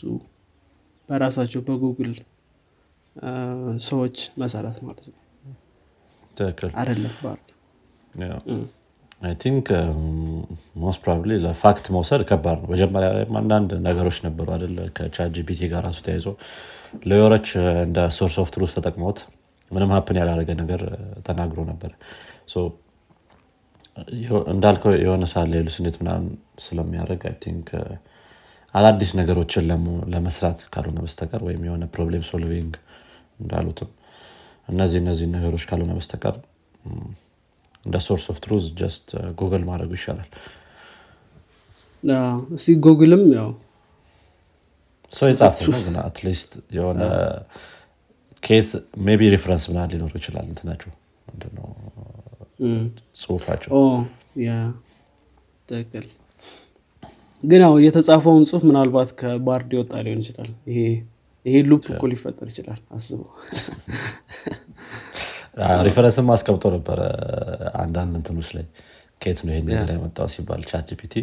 በራሳቸው 1.10 1.62
በጉግል 1.68 2.14
ሰዎች 3.86 4.18
መሰረት 4.42 4.78
ማለት 4.84 5.06
ነው። 5.10 5.18
ትክክል። 6.38 6.70
አይደለም 6.82 7.14
I 9.22 9.34
think 9.42 9.66
most 10.76 11.00
probably 11.04 11.34
ለ 11.44 11.58
fact 11.58 11.86
መውሰድ 11.96 12.22
ከባድ 12.30 12.58
ነው። 12.62 12.70
መጀመሪያ 12.74 13.10
ላይ 13.18 13.26
አንዳንድ 13.42 13.72
ነገሮች 13.88 14.18
ነበሩ 14.28 14.48
አደለ 14.56 14.78
ከ 14.98 15.11
ChatGPT 15.11 15.60
ጋር 15.74 15.82
ራሱ 15.88 16.00
ተያይዞ 16.06 16.28
lawyer 17.06 17.31
ኦች 17.31 17.48
እንደ 17.84 17.98
source 18.18 18.36
of 18.44 18.50
truth 18.56 18.74
ተጠቅመውት 18.78 19.20
ምንም 19.72 19.92
happen 19.96 20.18
ያላደረገ 20.22 20.52
ነገር 20.62 20.82
ተናግሮ 21.28 21.60
ነበር 21.70 21.92
እንዳልከው 24.54 24.94
የሆነ 25.04 25.24
ሳለ 25.32 25.50
hallucinate 25.52 25.96
ምናምን 26.02 26.28
ስለሚያደርግ 26.66 27.24
I 27.30 27.36
think 27.44 27.68
አዳዲስ 28.76 29.12
ነገሮችን 29.20 29.66
ለመስራት 30.14 30.60
ካልሆነ 30.74 31.00
በስተቀር 31.06 31.42
ወይም 31.48 31.64
የሆነ 31.68 31.86
problem 31.96 32.24
solving 32.30 32.74
እንዳሉትም 33.40 33.90
እነዚህ 34.68 35.00
እነዚህ 35.04 35.28
ነገሮች 35.36 35.64
ካልሆነ 35.70 35.92
በስተቀር 35.98 36.36
እንደ 37.86 37.98
source 38.08 38.26
of 38.32 38.38
truth 38.44 38.66
just 38.80 39.08
Google 39.40 39.64
ማድረጉ 39.70 39.92
ይሻላል። 40.00 40.30
እስቲ 42.58 42.76
ጉግልም 42.86 43.24
ያው 43.40 43.50
ሰው 45.12 45.28
የጻፈ 45.32 45.58
at 46.04 46.17
least 46.17 46.52
የሆነ 46.78 47.02
ከየት 48.44 48.70
maybe 49.08 49.22
reference 49.34 49.64
ምና 49.72 49.80
ሊኖሩ 49.92 50.14
ይችላል 50.22 50.46
እንትናቸው። 50.52 50.92
ምንድነው 51.28 51.68
ጽሁፋቸው። 53.22 53.72
ትክክል። 55.70 56.06
ግን 57.44 57.62
ያው 57.66 57.76
የተጻፈውን 57.84 58.44
ጽሁፍ 58.50 58.64
ምናልባት 58.70 59.10
ከ 59.20 59.37
Bard 59.37 59.72
የወጣ 59.76 59.94
ሊሆን 60.06 60.22
ይችላል። 60.24 60.50
ይሄ 61.46 61.56
loop 61.70 61.86
እኮ 61.94 62.04
ሊፈጠር 62.12 62.48
ይችላል። 62.52 62.82
አስበው። 62.96 63.30
reference 65.88 66.20
ም 66.20 66.28
አስቀምጦ 66.34 66.66
ነበረ 66.76 67.00
አንዳንድ 67.82 68.14
እንትኖች 68.20 68.50
ላይ 68.58 68.66
ከየት 69.22 69.40
ነው 69.46 69.52
ይሄን 69.54 69.66
ነገር 69.72 69.90
ያመጣው 69.96 70.28
ሲባል 70.34 70.62
ChatGPT 70.70 71.16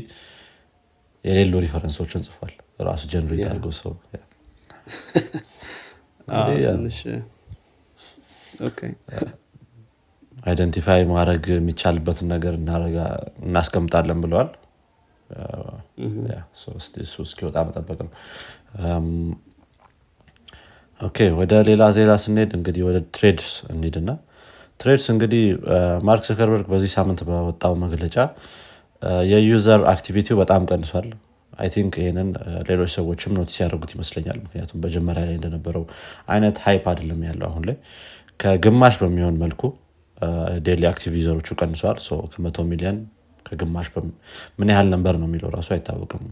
የሌሉ 1.25 1.54
reference 1.64 2.00
ኦችን 2.00 2.25
ጽፏል። 2.26 2.52
ራሱ 2.88 3.02
generate 3.12 3.47
አድርገው 3.49 3.73
ሰው 3.78 3.92
identify 10.42 11.02
ማድረግ 11.11 11.45
የሚቻልበትን 11.54 12.28
ነገር 12.35 12.54
እናስቀምጣለን 13.45 14.18
ብለዋል። 14.25 14.50
እሱ 17.02 17.14
እስኪወጣ 17.25 17.57
መጠበቅ 17.68 17.99
ነው። 18.07 18.12
okay 21.00 21.18
ወደ 21.40 21.54
ሌላ 21.68 21.83
ዜና 21.97 22.12
ስንሄድ 22.23 22.52
እንግዲህ 22.59 22.83
ወደ 22.88 22.99
Threads 23.16 23.50
እንሂድና 23.73 24.11
Threads 24.80 25.06
እንግዲህ 25.12 25.42
ማርክ 26.09 26.25
ዙከርበርግ 26.28 26.66
በዚህ 26.73 26.90
ሳምንት 26.97 27.21
በወጣው 27.28 27.75
መግለጫ 27.85 28.16
የ 29.30 29.48
user 29.48 29.82
activity 29.92 30.28
ው 30.28 30.37
በጣም 30.40 30.62
ቀንሷል። 30.71 31.09
I 31.52 31.68
think 31.75 31.94
ይህንን 32.00 32.28
ሌሎች 32.68 32.90
ሰዎችም 32.97 33.33
notice 33.38 33.56
ያደርጉት 33.62 33.92
ይመስለኛል። 33.95 34.38
ምክንያቱም 34.45 34.80
በጀመሪያ 34.85 35.23
ላይ 35.28 35.37
እንደነበረው 35.38 35.85
አይነት 36.28 36.57
hype 36.66 36.85
አይደለም 36.92 37.21
ያለው 37.28 37.47
አሁን 37.50 37.64
ላይ። 37.68 37.76
ከግማሽ 38.40 38.97
በሚሆን 39.02 39.37
መልኩ 39.45 39.62
daily 40.66 40.82
active 40.90 41.12
user 41.18 41.33
ኦቹ 41.33 41.49
ቀንሷል። 41.60 41.98
ከመቶ 42.32 42.58
ሚሊዮን 42.70 42.98
ከግማሽ 43.46 43.87
ምን 44.58 44.68
ያህል 44.72 44.88
number 44.94 45.14
ነው 45.20 45.26
የሚለው 45.28 45.50
ራሱ 45.56 45.68
አይታወቅም። 45.76 46.25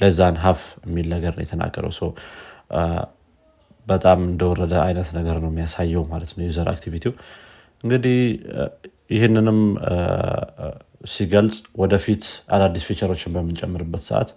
less 0.00 0.18
than 0.18 0.36
half 0.44 0.60
የሚል 0.86 1.06
ነገር 1.14 1.32
ነው 1.36 1.44
የተናገረው። 1.46 1.92
በጣም 3.86 4.18
እንደወረደ 4.28 4.74
አይነት 4.86 5.08
ነገር 5.18 5.36
ነው 5.44 5.50
የሚያሳየው 5.52 6.02
ማለት 6.12 6.30
ነው 6.36 6.44
user 6.48 6.68
activity 6.72 7.01
ው። 7.01 7.12
እንግዲህ 7.84 8.18
ይህንንም 9.10 9.58
ሲገልጽ 11.12 11.56
ወደፊት 11.80 12.24
አዳዲስ 12.54 12.84
feature 12.88 13.12
ኦችን 13.12 13.32
በምንጨምርበት 13.34 14.02
ሰዓት 14.08 14.28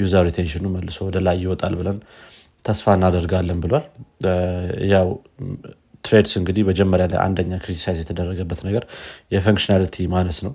user 0.00 0.22
retention 0.28 0.57
ኡ 0.57 0.64
መልሶ 0.74 0.98
ወደ 1.08 1.18
ላይ 1.26 1.36
ይወጣል 1.44 1.74
ብለን 1.80 1.98
ተስፋ 2.64 2.94
እናደርጋለን 2.98 3.58
ብሏል። 3.64 3.86
ያው 4.92 5.08
Threads 6.04 6.32
እንግዲህ 6.40 6.62
መጀመሪያ 6.68 7.06
ላይ 7.12 7.20
አንደኛ 7.24 7.52
criticize 7.62 7.98
የተደረገበት 8.02 8.60
ነገር 8.68 8.84
የ 9.34 9.44
functionality 9.44 10.06
ማነስ 10.14 10.38
ነው። 10.46 10.54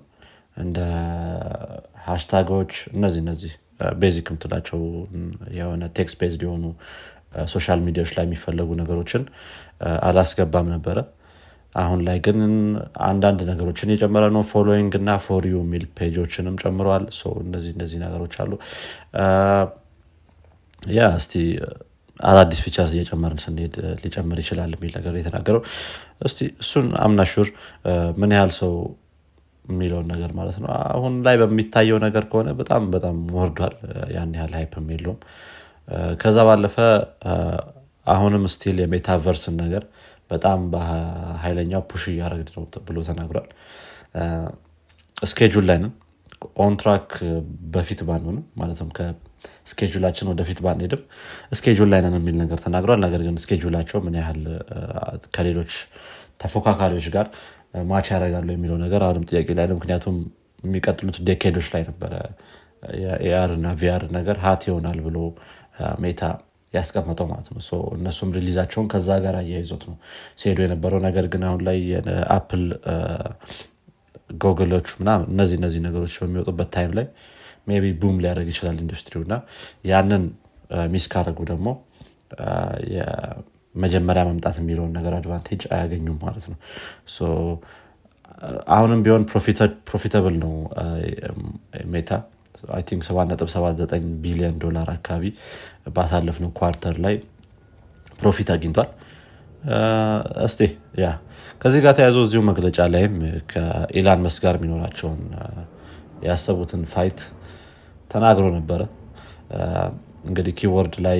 እንደ 0.57 0.79
hashtag 2.07 2.48
ኦች 2.48 2.71
እነዚህ 2.93 3.21
እነዚህ 3.23 3.51
basic 3.99 4.27
የምትላቸው 4.31 4.79
የሆነ 5.57 5.83
text 5.97 6.17
based 6.21 6.41
የሆኑ 6.45 6.65
social 7.47 7.79
media 7.85 8.00
ዎች 8.00 8.11
ላይ 8.17 8.25
የሚፈለጉ 8.27 8.69
ነገሮችን 8.79 9.23
አላስገባም 10.07 10.67
ነበረ። 10.75 10.97
አሁን 11.75 11.99
ላይ 12.07 12.17
ግን 12.25 12.37
አንዳንድ 13.07 13.39
ነገሮችን 13.49 13.91
የጨመረ 13.93 14.25
ነው። 14.35 14.43
following 14.51 14.93
እና 14.99 15.17
for 15.25 15.40
you 15.40 15.55
የሚል 15.63 15.83
page 15.97 16.16
ኦችንም 16.16 16.55
ጨምረዋል። 16.63 17.03
እነዚህ 17.43 17.71
እነዚህ 17.75 17.97
ነገሮች 18.05 18.35
አሉ። 18.43 18.51
ያ 20.93 21.03
አዳዲስ 22.19 22.59
feature 22.65 22.87
እየጨመርን 22.93 23.39
ስንሄድ 23.43 23.73
ሊጨምር 24.01 24.39
ይችላል 24.43 24.71
የሚል 24.75 24.91
ነገር 24.97 25.13
የተናገረው። 25.19 25.61
እስቲ 26.27 26.39
እሱን 26.63 26.87
ያው 27.03 27.17
እናም 27.17 27.36
sure 27.36 27.47
ምን 28.17 28.33
ያህል 28.37 28.51
ሰው 28.59 28.73
የሚለውን 29.65 30.07
ነገር 30.13 30.31
ማለት 30.33 30.57
ነው። 30.61 30.69
አሁን 30.89 31.13
ላይ 31.25 31.35
በሚታየው 31.41 31.97
ነገር 32.05 32.23
ከሆነ 32.31 32.49
በጣም 32.61 32.83
በጣም 32.91 33.17
ወርዷል። 33.37 33.75
ያን 34.15 34.31
ያህል 34.37 34.53
hype 34.59 34.78
ም 34.78 34.87
የለውም። 34.93 35.19
ከዛ 36.21 36.37
ባለፈ 36.47 36.75
አሁንም 38.07 38.43
still 38.53 38.77
የ 38.81 38.92
metaverse 38.92 39.44
ን 39.44 39.55
ነገር 39.63 39.83
በጣም 40.31 40.59
በኃይለኛው 40.73 41.81
push 41.89 42.03
እያደረግድ 42.11 42.49
ነው 42.55 42.63
ብሎ 42.87 42.97
ተናግሯል። 43.07 43.47
schedule 45.25 45.65
ላይ 45.69 45.77
ነን 45.77 45.93
on 46.65 46.78
track 46.78 47.09
በፊት 47.73 48.01
ባንሆንም 48.09 48.45
ማለትም 48.57 48.89
ከ 49.41 49.51
schedule 49.51 49.93
ኣችን 49.93 50.29
ወደፊት 50.31 50.59
ባንሄድም 50.65 51.01
schedule 51.53 51.89
ላይ 51.93 52.01
ነን 52.05 52.15
የሚል 52.19 52.35
ነገር 52.41 52.59
ተናግሯል። 52.65 52.99
ነገር 53.05 53.21
ግን 53.27 53.35
schedule 53.43 53.73
ኣቸው 53.73 53.99
ምን 54.05 54.15
ያህል 54.19 54.41
ከሌሎች 55.35 55.73
ተፎካካሪዎች 56.43 57.07
ጋር 57.15 57.27
match 57.89 58.07
ያደርጋሉ 58.13 58.49
የሚለው 58.53 58.77
ነገር 58.83 59.01
አሁንም 59.07 59.25
ጥያቄ 59.29 59.47
ላይ 59.59 59.67
ምክንያቱም 59.73 60.15
የሚቀጥሉት 60.63 61.17
decade 61.27 61.51
ኦች 61.51 61.67
ላይ 61.73 61.83
ነበረ። 61.89 62.13
የ 63.01 63.25
AR 63.25 63.49
እና 63.55 63.67
VR 63.79 64.03
ነገር 64.17 64.37
hot 64.43 64.61
ይሆናል 64.67 64.99
ብሎ 65.07 65.17
Meta 66.03 66.21
ያስቀመጠው 66.73 67.27
ማለት 67.31 67.47
ነው። 67.49 67.59
እነሱም 67.97 68.29
release 68.37 68.59
ኣቸውን 68.59 68.87
ከዛ 68.93 69.09
ጋር 69.23 69.35
አያይዞት 69.39 69.83
ነው 69.89 69.95
ሲሄዱ 70.41 70.59
የነበረው። 70.65 70.99
ነገር 71.07 71.25
ግን 71.33 71.43
አሁን 71.47 71.61
ላይ 71.67 71.79
Apple 72.37 72.63
Google 74.43 74.70
ኦች 74.70 74.87
ምናምን 74.99 75.27
እነዚህ 75.33 75.57
እነዚህ 75.59 75.81
ነገሮች 75.87 76.15
በሚወጡበት 76.21 76.69
time 76.75 76.91
ላይ 76.99 77.07
maybe 77.83 77.89
boom 78.01 78.17
ሊያደርግ 78.23 78.47
ይችላል 78.53 78.77
ኢንዱስትሪው 78.85 79.21
እና 79.27 79.35
ያንን 79.91 80.23
miss 80.93 81.05
ካረጉ 81.13 81.39
ደግሞ 81.51 81.67
መጀመሪያ 83.75 84.21
መምጣት 84.29 84.55
የሚለውን 84.61 84.91
ነገር 84.97 85.13
advantage 85.19 85.61
አያገኙም 85.75 86.17
ማለት 86.25 86.45
ነው። 86.51 86.57
አሁንም 88.75 88.99
ቢሆን 89.05 89.23
profitable 89.89 90.35
ነው 90.43 90.53
Meta 91.93 92.11
I 92.75 92.83
think 92.89 93.01
779 93.09 94.07
ቢሊዮን 94.23 94.55
ዶላር 94.63 94.87
አካባቢ 94.95 95.25
ባሳለፍነው 95.97 96.51
quarter 96.59 96.95
ላይ 97.05 97.15
profit 98.19 98.49
አግኝቷል። 98.55 98.89
እስቲ 100.47 100.61
ያ 101.03 101.07
ከዚህ 101.61 101.79
ጋር 101.85 101.93
ተያይዞ 101.97 102.17
እዚሁ 102.27 102.41
መግለጫ 102.49 102.79
ላይም 102.93 103.15
ከኢላን 103.51 104.21
መስክ 104.25 104.37
ጋር 104.43 104.55
የሚኖራቸውን 104.59 105.21
ያሰቡትን 106.27 106.83
fight 106.93 107.19
ተናግሮ 108.09 108.45
ነበረ። 108.57 108.81
እንግዲህ 110.25 110.53
keyboard 110.59 110.95
ላይ 111.05 111.19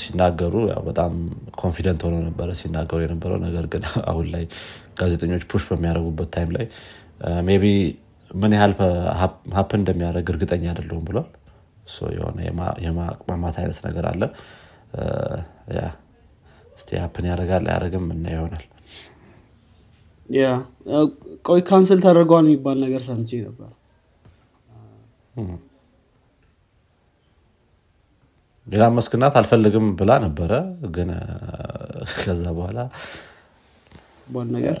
ሲናገሩ 0.00 0.54
በጣም 0.86 1.12
confident 1.60 2.00
ሆነው 2.06 2.22
ነበረ 2.28 2.48
ሲናገሩ 2.60 2.98
የነበረው። 3.04 3.38
ነገር 3.46 3.64
ግን 3.72 3.82
አሁን 4.10 4.26
ላይ 4.34 4.44
ጋዜጠኞች 5.00 5.44
push 5.50 5.64
በሚያደርጉበት 5.70 6.30
time 6.34 6.50
ላይ 6.56 6.66
maybe 7.60 7.66
ምን 8.30 8.52
ያህል 8.56 8.72
happen 9.56 9.80
እንደሚያደርግ 9.80 10.28
እርግጠኛ 10.32 10.64
አይደለሁም 10.72 11.04
ብሏል። 11.08 11.28
የሆነ 12.14 12.38
የማቅማማት 12.84 13.56
አይነት 13.60 13.78
ነገር 13.86 14.04
አለ። 14.10 14.22
እስቲ 16.78 16.90
happen 17.02 17.26
ያደርጋል 17.30 17.64
አያደርግም 17.70 18.06
እና 18.14 18.24
ይሆናል። 18.34 18.64
ቆይ 21.44 21.60
cancel 21.68 22.00
ተደርገዋል 22.04 22.46
የሚባል 22.48 22.78
ነገር 22.84 23.02
ሰምቼ 23.08 23.30
ነበር 23.46 23.70
ሌላ 28.66 28.84
መስክናት 28.96 29.34
አልፈልግም 29.40 29.86
ብላ 29.98 30.12
ነበረ። 30.24 30.52
ግን 30.96 31.10
ከዛ 32.16 32.42
በኋላ 32.58 32.78
ነገር 34.52 34.76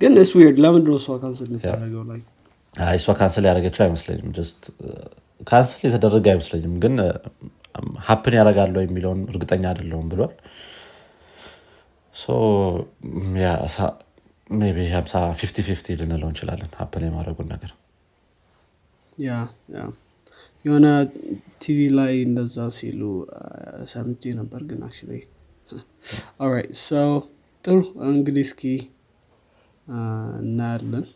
ግን 0.00 0.12
it's 0.22 0.30
weird 0.36 0.58
እሷ 0.96 1.16
cancel 1.22 1.50
ላይ 2.10 2.20
እሷ 2.96 3.14
cancel 3.20 3.44
ያደረገችው 3.48 3.82
አይመስለኝም። 3.84 4.30
cancel 5.40 5.80
የተደረገ 5.86 6.26
አይመስለኝም። 6.32 6.74
ግን 6.84 6.94
happen 8.06 8.34
ያደርጋለሁ 8.38 8.80
የሚለውን 8.84 9.20
እርግጠኛ 9.32 9.64
አይደለሁም 9.70 10.06
ብሏል። 10.12 10.32
fifty 15.40 15.56
fifty 15.68 15.96
ልንለው 16.00 16.28
እንችላለን። 16.30 16.70
happen 16.80 17.04
የማድረጉን 17.08 17.48
ነገር 17.54 17.72
የሆነ 20.64 20.86
ቲቪ 21.60 21.78
ላይ 21.98 22.14
እንደዛ 22.26 22.66
ሲሉ 22.76 23.00
ሰምቼ 23.92 24.32
ነበር 24.38 24.60
ግን 24.68 24.80
አክ 24.84 24.96
ጥሩ 27.64 27.78
እንግዲህ 28.10 28.44
እስኪ 28.48 28.62
እናያለን። 30.42 31.06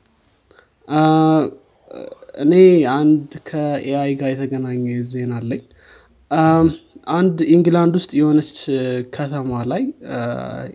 እኔ 2.43 2.53
አንድ 2.95 3.33
ከ 3.49 3.81
AI 3.81 4.13
ጋር 4.21 4.31
የተገናኘ 4.33 4.85
ዜና 5.11 5.33
አለኝ። 5.41 5.63
አንድ 7.13 7.39
ኢንግላንድ 7.55 7.95
ውስጥ 7.99 8.13
የሆነች 8.19 8.51
ከተማ 9.17 9.61
ላይ 9.73 9.83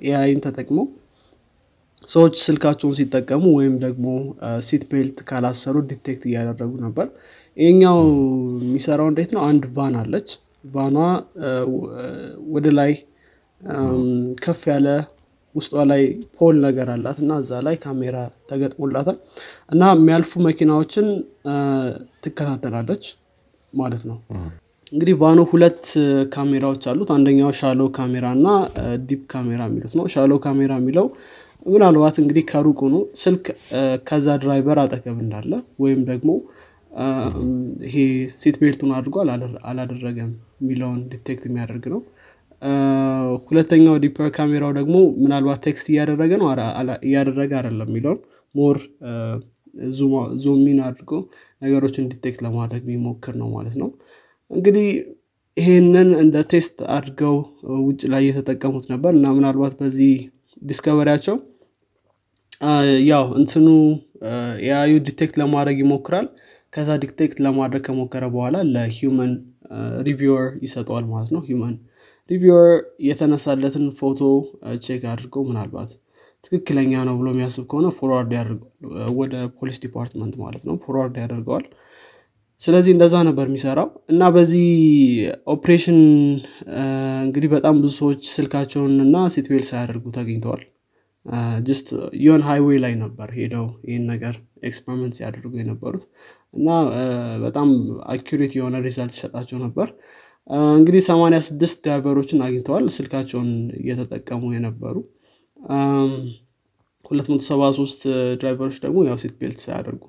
AI 0.08 0.24
ን 0.24 0.40
ተጠቅመው 0.46 0.88
ሰዎች 2.08 2.36
ስልካቸውን 2.44 2.96
ሲጠቀሙ 2.98 3.44
ወይም 3.58 3.76
ደግሞ 3.84 4.06
seat 4.68 4.84
belt 4.92 5.18
ካላሰሩ 5.30 5.78
detect 5.90 6.24
እያደረጉ 6.30 6.72
ነበር። 6.86 7.08
ይህኛው 7.58 8.00
የሚሰራው 8.64 9.08
እንዴት 9.12 9.32
ነው? 9.36 9.42
አንድ 9.50 9.64
van 9.78 9.96
አለች። 10.02 10.30
van 10.74 10.85
ኗ 10.85 10.96
ወደ 12.56 12.68
ላይ 12.80 12.92
ከፍ 14.44 14.62
ያለ 14.72 14.88
ውስጧ 15.56 15.74
ላይ 15.92 16.02
pole 16.38 16.56
ነገር 16.66 16.88
አላት 16.94 17.18
እና 17.24 17.34
እዛ 17.42 17.52
ላይ 17.68 17.76
ካሜራ 17.84 18.18
ተገጥሞላታል 18.50 19.18
እና 19.72 19.84
የሚያልፉ 19.96 20.32
መኪናዎችን 20.48 21.08
ትከታተላለች 22.26 23.06
ማለት 23.74 24.04
ነው። 24.10 24.18
እንግዲህ 24.92 25.16
ቫኑ 25.22 25.40
ሁለት 25.52 25.82
ካሜራዎች 26.36 26.84
አሉት። 26.92 27.10
አንደኛው 27.16 27.50
shallow 27.60 27.82
camera 27.98 28.26
እና 28.38 28.48
deep 29.10 29.24
camera 29.34 29.62
የሚሉት 29.70 29.94
ነው። 30.00 30.06
shallow 30.14 30.34
camera 30.46 30.74
የሚለው 30.82 31.08
ምናልባት 31.66 32.16
እንግዲህ 32.22 32.44
ከሩቁ 32.50 32.80
ነው 32.94 33.02
ስልክ 33.22 33.46
ከዛ 34.08 34.28
driver 34.44 34.80
አጠገብ 34.84 35.18
እንዳለ 35.24 35.52
ወይም 35.84 36.02
ደግሞ 36.10 36.30
ይሄ 37.88 37.96
seat 38.42 38.56
belt 38.62 38.77
ኡን 38.77 38.92
አድርጎ 38.98 39.16
አላደረገም 39.70 40.32
የሚለውን 40.62 41.02
detect 41.14 41.44
የሚያደርግ 41.48 41.86
ነው። 41.94 42.02
ሁለተኛው 43.46 43.96
deeper 44.04 44.30
ካሜራው 44.38 44.72
ደግሞ 44.78 44.96
ምናልባት 45.24 45.60
text 45.66 45.88
እያደረገ 45.92 46.32
ነው 46.42 46.48
እያደረገ 47.08 47.52
አይደለም 47.60 47.90
የሚለውን 47.92 48.20
more 48.56 48.78
zoom 50.44 50.68
in 50.68 50.80
አድርጎ 50.88 51.12
ነገሮችን 51.62 52.10
detect 52.14 52.40
ለማድረግ 52.46 52.84
የሚሞክር 52.86 53.36
ነው 53.42 53.50
ማለት 53.58 53.76
ነው። 53.82 53.90
እንግዲህ 54.52 54.88
ይሄንን 55.58 56.10
እንደ 56.24 56.38
test 56.52 56.78
አድርገው 56.96 57.36
ውጭ 57.86 58.02
ላይ 58.14 58.22
እየተጠቀሙት 58.26 58.86
ነበር 58.92 59.12
እና 59.18 59.28
ምናልባት 59.38 59.74
በዚህ 59.80 60.12
discovery 60.62 61.03
ያቸው 61.03 61.36
ያው 63.10 63.26
እንትኑ 63.40 63.68
AI 64.68 64.94
ዩ 65.08 65.15
detect 65.15 65.36
ለማድረግ 65.42 65.78
ይሞክራል። 65.84 66.28
ከዛ 66.74 66.90
detect 67.04 67.38
ለማድረግ 67.46 67.82
ከሞከረ 67.88 68.24
በኋላ 68.34 68.58
ለ 68.74 68.90
human 68.90 69.32
reviewer 70.08 70.46
ይሰጠዋል 70.66 71.06
ማለት 71.12 71.30
ነው። 71.36 71.42
human 71.48 71.76
reviewer 72.30 72.70
የተነሳለትን 73.08 73.86
ፎቶ 74.00 74.20
check 74.86 75.04
አድርገው 75.12 75.44
ምናልባት 75.50 75.92
ትክክለኛ 76.44 76.94
ነው 77.08 77.16
ብሎ 77.20 77.28
የሚያስብ 77.34 77.64
ከሆነ 77.72 77.88
forward 77.98 78.34
ወደ 79.20 79.36
police 79.60 79.78
department 79.86 80.36
ማለት 80.44 80.64
ነው። 80.68 80.76
forward 80.84 81.16
ያደርገዋል 81.24 81.66
ስለዚህ 82.62 82.92
እንደዛ 82.94 83.16
ነበር 83.28 83.46
የሚሰራው 83.48 83.90
እና 84.12 84.24
በዚህ 84.36 84.68
ኦፕሬሽን 85.54 86.00
እንግዲህ 87.26 87.50
በጣም 87.54 87.76
ብዙ 87.78 87.92
ሰዎች 88.00 88.22
ስልካቸውን 88.34 88.96
እና 89.04 89.18
seat 89.36 89.50
belt 89.50 89.64
ሳያደርጉ 89.68 90.06
ተገኝተዋል። 90.16 90.64
just 91.68 91.88
የሆን 92.24 92.44
highway 92.48 92.78
ላይ 92.84 92.94
ነበር 93.02 93.30
ሄደው 93.38 93.66
ይህን 93.88 94.06
ነገር 94.12 94.36
experiment 94.70 95.16
ሲያደርጉ 95.18 95.54
የነበሩት 95.60 96.04
እና 96.54 96.68
በጣም 97.44 97.70
accurate 98.14 98.54
የሆነ 98.58 98.76
result 98.86 99.16
ይሰጣቸው 99.18 99.58
ነበር። 99.66 99.88
እንግዲህ 100.76 101.02
86 101.08 101.82
driver 101.86 102.15
ኦችን 102.15 102.44
አግኝተዋል 102.46 102.86
ስልካቸውን 102.98 103.50
እየተጠቀሙ 103.82 104.44
የነበሩ። 104.56 104.96
273 107.06 108.06
driver 108.40 108.63
ኦች 108.63 108.78
ደግሞ 108.86 108.98
ያው 109.08 109.18
seat 109.24 109.36
belt 109.42 109.62
ሳያደርጉ 109.66 110.04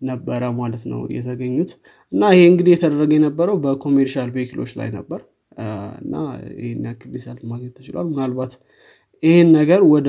ነበረ 0.00 0.42
ማለት 0.58 0.84
ነው 0.90 1.00
የተገኙት። 1.16 1.70
እና 2.12 2.22
ይሄ 2.34 2.42
እንግዲህ 2.50 2.72
የተደረገ 2.74 3.12
የነበረው 3.16 3.56
በ 3.64 3.75
commercial 3.75 4.30
vehicle 4.36 4.59
ኦች 4.59 4.72
ላይ 4.80 4.88
ነበር። 4.96 5.20
እና 6.02 6.14
ይህን 6.58 6.84
ያክል 6.88 7.10
result 7.16 7.42
ማግኘት 7.50 7.72
ተችሏል። 7.78 8.06
ምናልባት 8.12 8.52
ይህን 9.22 9.48
ነገር 9.58 9.80
ወደ 9.92 10.08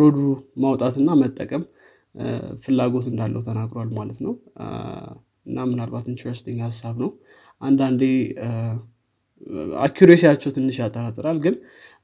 road 0.00 0.12
ኡ 0.12 0.18
ማውጣትና 0.62 1.10
መጠቀም 1.22 1.64
ፍላጎት 2.64 3.06
እንዳለው 3.10 3.42
ተናግሯል 3.48 3.90
ማለት 3.98 4.18
ነው። 4.26 4.32
እና 5.46 5.58
ምናልባት 5.70 6.06
interesting 6.12 6.58
ሀሳብ 6.66 6.96
ነው። 7.02 7.10
አንዳንዴ 7.60 8.02
accuracy 9.84 10.19
ያቸው 10.19 10.50
ትንሽ 10.56 10.76
ያጠራጥራል። 10.82 11.38
ግን 11.44 11.54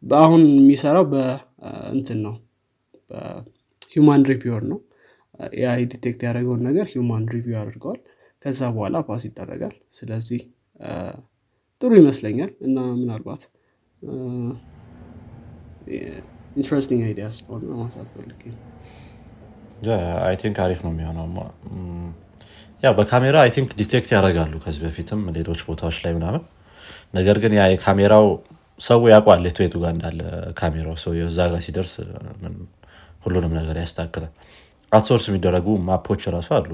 በአሁን 0.03 0.43
የሚሰራው 0.53 1.05
በእንትን 1.13 2.19
ነው 2.27 2.35
በ 3.11 3.44
human 3.44 4.27
reviewer 4.31 4.65
ነው 4.73 4.79
AI 5.59 5.83
ዩ 5.93 6.00
detect 6.00 6.21
ያደረገውን 6.27 6.63
ነገር 6.69 6.87
human 6.93 7.25
review 7.35 7.55
ያደርገዋል 7.59 8.01
ከዛ 8.45 8.61
በኋላ 8.75 8.97
pass 9.07 9.23
ይደረጋል። 9.29 9.77
ስለዚህ 9.99 10.41
ጥሩ 11.83 11.91
ይመስለኛል። 12.01 12.51
እና 12.67 12.79
ምናልባት 13.01 13.43
interesting 16.57 17.01
idea 17.07 17.27
ስለሆነ 17.37 17.71
ማንሳት 17.79 18.09
ፈልጌ 18.15 18.43
I 20.23 20.37
think 20.43 20.57
አሪፍ 20.65 20.81
ነው 20.85 20.93
የሚሆነው። 20.95 21.27
ያው 22.83 22.93
በካሜራ 22.99 23.37
I 23.45 23.51
think 23.57 23.71
detect 23.81 24.11
ያደርጋሉ 24.17 24.55
ከዚህ 24.65 24.81
በፊትም 24.85 25.21
ሌሎች 25.37 25.61
ቦታዎች 25.69 25.97
ላይ 26.05 26.13
ምናምን። 26.19 26.43
ነገር 27.15 27.37
ግን 27.43 27.53
ያ 27.59 27.65
የካሜራው 27.73 28.27
ሰው 28.81 29.01
ያውቋል 29.13 29.45
የቱ 29.49 29.77
ጋር 29.83 29.91
እንዳለ 29.95 30.21
ካሜራው 30.59 30.97
ሰው 31.05 31.13
እዛ 31.25 31.39
ጋር 31.53 31.61
ሲደርስ 31.67 31.93
ሁሉንም 33.25 33.53
ነገር 33.59 33.77
ያስተካክላል 33.83 34.33
አትሶርስ 34.93 35.25
የሚደረጉ 35.31 35.69
map 35.89 36.03
ኦች 36.03 36.23
ራሱ 36.35 36.49
አሉ። 36.59 36.71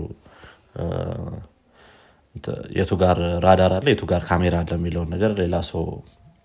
የቱ 2.77 2.92
ጋር 3.03 3.16
radar 3.44 3.72
አለ 3.77 3.87
የቱ 3.92 4.05
ጋር 4.12 4.22
ካሜራ 4.29 4.55
አለ 4.62 4.72
የሚለውን 4.79 5.11
ነገር 5.14 5.33
ሌላ 5.40 5.57
ሰው 5.70 5.83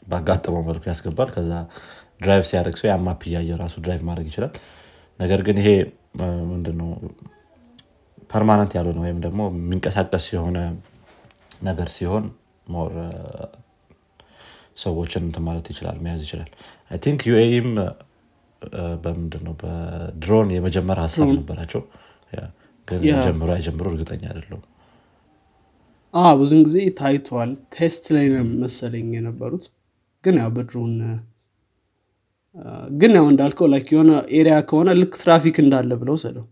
ባጋጠመው 0.08 0.62
መልኩ 0.68 0.84
ያስገባል። 0.92 1.30
ከዛ 1.36 1.52
drive 2.22 2.44
ሲያደርግ 2.50 2.76
ሰው 2.82 2.88
የ 2.90 3.03
map 3.03 3.22
እያየ 3.30 3.58
ራሱ 3.62 3.76
drive 3.86 4.02
ማድረግ 4.10 4.28
ይችላል። 4.32 4.54
ነገር 5.20 5.42
ግን 5.48 5.58
ይሄ 5.62 5.70
ምንድነው 6.52 6.90
permanent 8.32 8.72
ያልሆነ 8.78 9.00
ወይም 9.06 9.20
ደግሞ 9.26 9.42
የሚንቀሳቀስ 9.54 10.26
የሆነ 10.34 10.58
ነገር 11.64 11.88
ሲሆን 11.96 12.26
more 12.68 12.92
ሰዎችን 14.84 15.24
ማለት 15.48 15.66
ይችላል 15.72 15.98
መያዝ 16.04 16.22
ይችላል። 16.26 16.50
think 17.04 17.22
ዩኤም 17.30 17.70
በምንድን 19.04 19.44
ነው 19.48 19.54
በድሮን 19.62 20.50
የመጀመር 20.56 21.00
ሀሳብ 21.04 21.30
ነበራቸው። 21.36 21.82
ግን 22.88 23.02
ጀምሮ 23.26 23.50
አይጀምሩ 23.56 23.86
እርግጠኛ 23.92 24.24
አይደለሁም። 24.30 24.64
ብዙን 26.40 26.62
ጊዜ 26.68 26.78
ታይቷል 27.00 27.52
test 27.76 28.06
ላይ 28.16 28.26
መሰለኝ 28.62 29.10
የነበሩት። 29.18 29.66
ግን 30.24 30.38
ያው 30.42 30.50
በድሮን 30.56 30.94
ግን 32.96 33.12
ያው 33.18 33.26
እንዳልከው 33.32 33.68
like 33.74 33.90
የሆነ 33.94 34.12
area 34.38 34.56
ከሆነ 34.70 34.90
ልክ 35.00 35.14
ትራፊክ 35.22 35.58
እንዳለ 35.64 35.92
ብለው 36.02 36.16
ሰደው። 36.24 36.46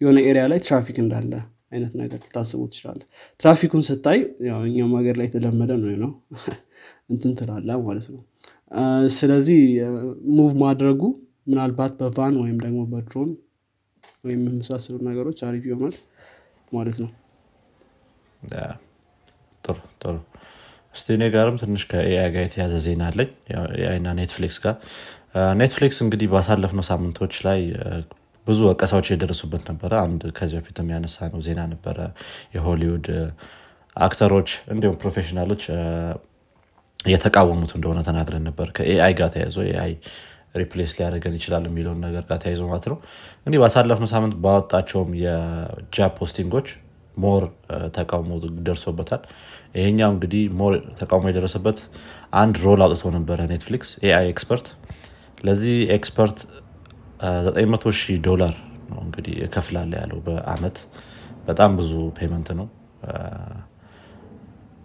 የሆነ 0.00 0.18
area 0.28 0.44
ላይ 0.50 0.60
ትራፊክ 0.66 0.96
እንዳለ 1.02 1.32
አይነት 1.72 1.92
ነገር 2.00 2.18
ልታስቡ 2.22 2.60
ትችላለ 2.70 3.00
ትራፊኩን 3.40 3.82
ስታይ 3.88 4.18
እኛም 4.64 4.94
ሀገር 4.98 5.14
ላይ 5.20 5.26
የተለመደ 5.28 5.72
ነው 5.82 5.90
ነው 6.04 6.12
እንትን 7.12 7.32
ትላለ 7.38 7.70
ማለት 7.84 8.06
ነው 8.14 8.20
ስለዚህ 9.16 9.60
move 10.34 10.50
ማድረጉ 10.62 11.00
ምናልባት 11.46 11.92
በ 12.00 12.14
van 12.14 12.34
ወይም 12.42 12.58
ደግሞ 12.64 12.80
በድሮን 12.90 13.30
ወይም 14.24 14.40
የመሳሰሉ 14.48 14.98
ነገሮች 15.08 15.38
አሪፍ 15.48 15.64
ይሆናል 15.68 15.94
ማለት 16.72 16.98
ነው። 17.02 17.10
ጥሩ 19.64 19.76
ጥሩ። 20.02 20.14
እስቲ 20.94 21.06
እኔ 21.16 21.24
ጋርም 21.34 21.56
ትንሽ 21.60 21.82
ከ 21.90 22.09
AI 22.09 22.28
ጋር 22.34 22.42
የተያያዘ 22.44 22.74
ዜና 22.86 23.02
አለኝ። 23.10 23.28
AI 23.78 23.90
ና 23.90 24.08
ኔትፍሊክስ 24.20 24.58
ጋር። 24.64 24.76
ኔትፍሊክስ 25.60 25.98
እንግዲህ 26.04 26.28
ባሳለፍነው 26.32 26.84
ሳምንቶች 26.88 27.34
ላይ 27.46 27.60
ብዙ 28.46 28.60
ወቀሳዎች 28.70 29.08
የደረሱበት 29.12 29.62
ነበረ። 29.70 29.92
አንድ 30.04 30.22
ከዚህ 30.36 30.56
በፊት 30.58 30.78
የሚያነሳ 30.82 31.28
ነው 31.34 31.40
ዜና 31.46 31.60
ነበረ። 31.72 31.98
የሆሊውድ 32.56 33.08
actor 33.96 34.26
ኦች 34.26 34.50
እንዲሁም 34.72 34.96
professional 35.02 35.47
ኦች 35.47 35.62
እየተቃወሙት 37.04 37.72
እንደሆነ 37.76 37.98
ተናግረን 38.08 38.44
ነበር። 38.48 38.68
ከ 38.76 38.94
AI 38.94 39.12
ጋር 39.18 39.28
ተያይዞ 39.34 39.56
AI 39.68 39.92
replace 40.54 40.92
ሊያደርገን 40.96 41.34
ይችላል 41.38 41.64
የሚለውን 41.68 42.00
ነገር 42.06 42.22
ጋር 42.28 42.38
ተያይዞ 42.42 42.62
ማለት 42.70 42.86
ነው። 42.92 42.96
እንዲህ 43.46 43.58
ባሳለፍነው 43.62 44.08
ሳምንት 44.12 44.34
ባወጣቸውም 44.44 45.10
የ 45.22 45.58
job 45.58 46.12
posting 46.20 46.51
ኦች 46.51 46.68
more 47.16 47.44
ተቃውሞ 47.96 48.30
ደርሶበታል። 48.66 49.22
ይሄኛው 49.76 50.10
እንግዲህ 50.14 50.42
more 50.60 50.72
ተቃውሞ 51.00 51.26
የደረሰበት 51.30 51.78
አንድ 52.40 52.56
role 52.64 52.82
አውጥቶ 52.86 53.12
ነበረ 53.16 53.40
ኔትፍሊክስ 53.52 53.90
AI 54.06 54.26
expert። 54.32 54.68
ለዚህ 55.44 55.76
expert 55.96 56.38
900 57.48 57.94
ሺህ 58.00 58.18
ዶላር 58.26 58.54
ነው 58.90 59.00
እንግዲህ 59.06 59.34
እከፍላለሁ 59.46 59.92
ያለው 60.02 60.20
በአመት። 60.26 60.78
በጣም 61.46 61.70
ብዙ 61.78 61.90
payment 62.18 62.48
ነው 62.58 62.66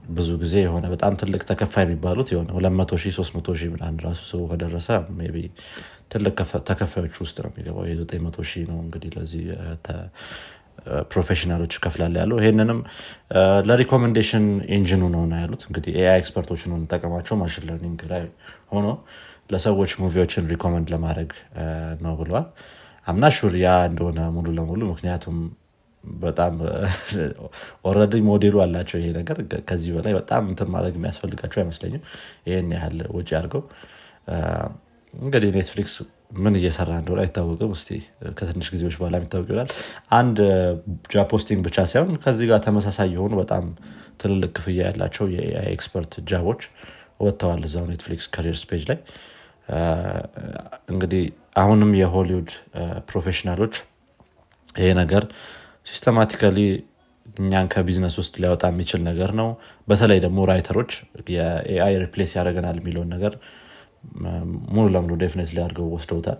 ብዙ 0.09 0.29
ጊዜ 0.41 0.55
የሆነ 0.61 0.85
በጣም 0.93 1.13
ትልቅ 1.21 1.41
ተከፋይ 1.49 1.83
የሚባሉት 1.85 2.29
የሆነ 2.33 2.49
200 2.59 2.99
ሺህ 3.03 3.13
300 3.19 3.55
ሺህ 3.59 3.71
ራሱ 4.05 4.21
ሰው 4.31 4.41
ከደረሰ 4.51 4.87
ቢ 5.33 5.43
ትልቅ 6.11 6.35
ተከፋዮች 6.69 7.15
ውስጥ 7.23 7.37
ነው 7.43 7.51
የሚገባው። 7.51 7.85
የ900 7.91 8.47
ሺህ 8.51 8.65
ነው 8.71 8.77
እንግዲህ 8.85 9.11
ለዚህ 9.17 9.43
professional 11.11 11.58
ኦች 11.58 11.73
ከፍላለ 11.83 12.15
ያለው። 12.21 12.37
ይህንንም 12.41 12.79
ለ 13.69 13.79
recommendation 13.79 14.45
engine 14.77 14.97
ኡ 14.97 15.03
ነው 15.13 15.23
ያሉት። 15.41 15.61
እንግዲህ 15.69 15.93
AI 16.01 16.17
expert 16.21 16.46
ኦች 16.46 16.63
ነው 16.69 16.75
እንጠቀማቸው 16.77 17.35
machine 17.41 17.65
learning 17.69 18.01
ላይ 18.11 18.23
ሆኖ 18.73 18.87
ለሰዎች 19.53 19.91
movie 20.03 20.24
ዎችን 20.24 20.49
recommend 20.53 20.87
ለማድረግ 20.93 21.31
ነው 22.05 22.13
ብለዋል። 22.21 22.47
I'm 23.07 23.16
not 23.16 23.25
sure 23.37 23.53
ያ 23.63 23.71
እንደሆነ 23.89 24.19
ሙሉ 24.35 24.47
ለሙሉ 24.57 24.81
ምክንያቱም 24.93 25.35
በጣም 26.23 26.53
already 27.85 28.21
model 28.27 28.47
ኡ 28.47 28.55
አላቸው 28.63 28.97
ይሄ 29.01 29.09
ነገር። 29.19 29.37
ከዚህ 29.69 29.91
በላይ 29.95 30.13
በጣም 30.17 30.43
እንትን 30.51 30.69
ማድረግ 30.73 30.95
የሚያስፈልጋቸው 30.97 31.61
አይመስለኝም። 31.61 32.03
ይህን 32.47 32.69
ያህል 32.75 32.99
ወጪ 33.15 33.29
አድርገው 33.39 33.63
እንግዲህ 35.13 35.49
ኔትፍሊክስ 35.55 35.95
ምን 36.37 36.53
እየሰራ 36.59 36.91
እንደሆነ 37.01 37.19
አይታወቅም። 37.23 37.71
so 37.77 37.97
ከትንሽ 38.37 38.67
ጊዜዎች 38.73 38.95
በኋላ 38.99 39.15
የሚታወቅ 39.19 39.47
ይሆናል። 39.49 39.69
አንድ 40.17 40.37
posting 41.31 41.61
ብቻ 41.67 41.85
ሳይሆን 41.91 42.17
ከዚህ 42.23 42.45
ጋር 42.51 42.59
ተመሳሳይ 42.65 43.09
የሆኑ 43.15 43.33
በጣም 43.41 43.65
ትልልቅ 44.21 44.51
ክፍያ 44.57 44.79
ያላቸው 44.89 45.25
የ 45.35 45.69
AI 45.75 45.85
expert 45.85 46.13
job 46.29 46.43
ኦች 46.43 46.61
ወጥተዋል 47.19 47.61
እዛው 47.67 47.85
ኔትፍሊክስ 47.91 48.27
careers 48.33 48.63
page 48.69 48.83
ላይ። 48.89 48.99
እንግዲህ 50.91 51.23
አሁንም 51.55 51.91
የሆሊውድ 51.99 52.49
professional 53.09 53.59
ኦች 53.59 53.75
ይሄ 54.75 54.87
ነገር 55.01 55.23
systematically 55.85 56.59
እኛን 57.25 57.67
ከቢዝነስ 57.73 58.15
ውስጥ 58.21 58.33
ሊያወጣ 58.41 58.65
የሚችል 58.71 59.01
ነገር 59.07 59.31
ነው። 59.39 59.47
በተለይ 59.87 60.19
ደግሞ 60.25 60.39
writer 60.51 60.75
ኦች 60.75 60.91
የ 61.35 61.95
AI 62.03 62.09
replace 62.09 62.31
ያደረገናል 62.37 62.77
የሚለውን 62.81 63.09
ነገር 63.15 63.33
ሙሉ 64.73 64.85
ለሙሉ 64.95 65.13
definite 65.23 65.51
ሊያደርገው 65.55 65.87
ወስደውታል። 65.95 66.39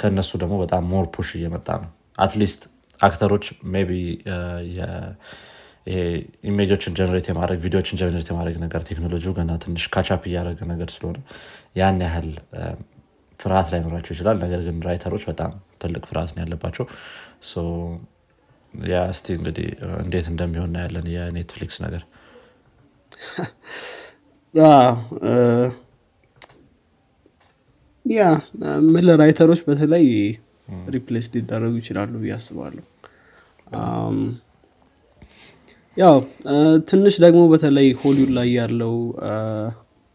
ከእነሱ 0.00 0.30
ደግሞ 0.42 0.54
በጣም 0.64 0.82
more 0.92 1.06
push 1.14 1.30
እየመጣ 1.38 1.68
ነው። 1.82 1.90
at 2.18 2.31
least 2.31 2.62
actor 3.00 3.24
ኦች 3.24 3.44
ቢ 3.84 3.92
image 6.48 6.70
ኦችን 6.70 6.96
generate 6.98 7.26
የማድረግ 7.30 7.58
ቪዲዮችን 7.64 7.98
generate 8.00 8.28
የማድረግ 8.32 8.56
ነገር 8.64 8.80
ቴክኖሎጂ 8.88 9.24
ገና 9.38 9.52
ትንሽ 9.62 9.84
catch 9.94 10.14
up 10.14 10.22
እያደረገ 10.30 10.60
ነገር 10.72 10.88
ስለሆነ 10.94 11.18
ያን 11.78 12.00
ያህል 12.06 12.28
ፍርሃት 13.40 13.68
ላይኖራቸው 13.72 14.12
ይችላል። 14.14 14.36
ነገር 14.44 14.60
ግን 14.66 14.76
writer 14.86 15.09
ኦች 15.09 15.24
በጣም 15.28 15.52
ትልቅ 15.82 16.02
ፍርሃት 16.10 16.30
ነው 16.34 16.42
ያለባቸው። 16.44 16.84
yeah 18.74 18.96
እስቲ 19.12 19.26
እንግዲህ 19.36 19.68
እንዴት 20.02 20.26
እንደሚሆን 20.32 20.74
ያለን 20.82 21.06
የኔትፍሊክስ 21.14 21.78
ነገር። 21.84 22.02
yeah 28.04 28.26
ምን 28.86 29.06
writer 29.22 29.45
ኦች 29.45 29.60
በተለይ 29.66 30.06
replace 30.94 31.26
ሊደረጉ 31.34 31.74
ይችላሉ 31.80 32.12
ብዬ 32.22 32.32
አስባለሁ። 32.36 32.84
ያው 35.96 36.16
ትንሽ 36.90 37.14
ደግሞ 37.24 37.40
በተለይ 37.52 37.88
ሆሊውድ 38.02 38.30
ላይ 38.38 38.48
ያለው 38.58 38.94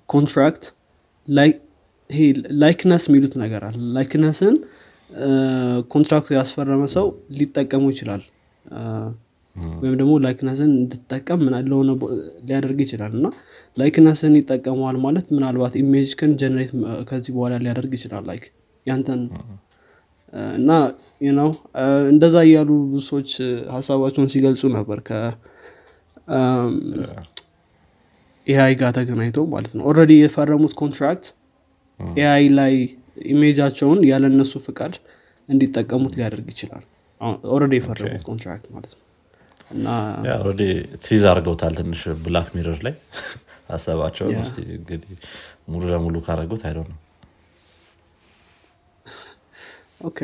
contract 0.10 0.64
ይሄ 2.14 2.20
likeness 2.62 3.04
የሚሉት 3.08 3.34
ነገር 3.44 3.62
አለ። 3.68 3.78
likeness 3.96 4.44
ን 4.44 4.56
contract 5.94 6.23
ኡ 6.23 6.30
ያስፈረመ 6.38 6.84
ሰው 6.96 7.08
ሊጠቀሙ 7.40 7.84
ይችላል። 7.94 8.24
ወይም 9.82 9.96
ደግሞ 10.00 10.14
likeness 10.24 10.61
ን 10.61 10.70
እንድጠቀም 10.78 11.42
ለሆነ 11.66 11.90
ሊያደርግ 12.48 12.80
ይችላል። 12.86 13.12
እና 13.18 13.28
likeness 13.78 14.23
ን 14.23 14.34
ይጠቀመዋል 14.40 14.98
ማለት 15.06 15.26
ምናልባት 15.36 15.74
image 15.82 16.10
ክን 16.20 16.32
generate 16.42 16.72
ከዚህ 17.10 17.32
በኋላ 17.36 17.54
ሊያደርግ 17.66 17.92
ይችላል። 17.98 18.24
like 18.30 18.46
ያንተን 18.86 19.22
እና 20.58 20.70
ነው 21.36 21.50
እንደዛ 22.12 22.36
እያሉ 22.48 22.70
ብዙ 22.92 23.02
ሰዎች 23.10 23.30
ሀሳባቸውን 23.76 24.30
ሲገልጹ 24.34 24.62
ነበር 24.78 25.00
ከ 28.48 28.61
AI 28.61 28.74
ጋር 28.82 28.92
ተገናኝቶ 28.98 29.40
ማለት 29.54 29.74
ነው። 29.78 29.84
already 29.90 30.12
የፈረሙት 30.18 30.74
contract 30.82 31.26
AI 32.18 32.46
ላይ 32.58 32.74
image 33.32 33.56
ኣቸውን 33.56 34.00
ያለ 34.10 34.24
እነሱ 34.34 34.54
ፍቃድ 34.66 34.94
እንዲጠቀሙት 35.50 36.14
ሊያደርግ 36.18 36.48
ይችላል። 36.54 36.84
already 37.52 37.74
የፈረሙት 37.80 38.24
contract 38.30 38.68
ማለት 38.76 38.94
ነው። 38.94 39.04
እና 39.74 39.88
tease 41.06 41.24
አድርገውታል 41.32 41.74
ትንሽ 41.80 42.02
Black 42.26 42.50
Mirror 42.56 42.80
ላይ 42.88 42.96
ሀሳባቸውን 43.70 44.36
so 44.46 44.56
እንግዲህ 44.72 45.14
ሙሉ 45.68 45.84
ለሙሉ 45.92 46.16
ካረጉት 46.26 46.64
idea 46.68 46.80
ነው። 46.86 46.98
okay 50.02 50.20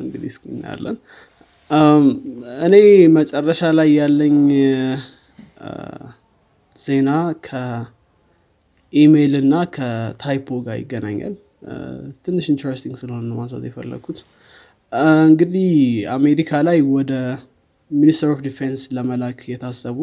እንግዲህ 0.00 0.28
እስኪ 0.32 0.44
እናያለን። 0.52 0.96
እኔ 2.66 2.74
መጨረሻ 3.16 3.60
ላይ 3.78 3.88
ያለኝ 3.98 4.38
ዜና 6.76 7.10
ከኢሜይል 8.92 9.34
እና 9.40 9.54
ከ 9.74 9.99
typo 9.99 10.48
ጋር 10.66 10.76
ይገናኛል። 10.80 11.34
ትንሽ 12.24 12.46
interesting 12.52 12.94
ስለሆነ 13.00 13.22
ነው 13.28 13.36
ማንሳት 13.38 13.64
የፈለግኩት 13.66 14.18
እንግዲህ 15.24 15.70
አሜሪካ 16.14 16.60
ላይ 16.68 16.78
ወደ 16.92 17.12
Minister 17.90 18.28
of 18.34 18.40
Defense 18.46 18.82
ለመላክ 18.96 19.40
የታሰቡ 19.50 19.98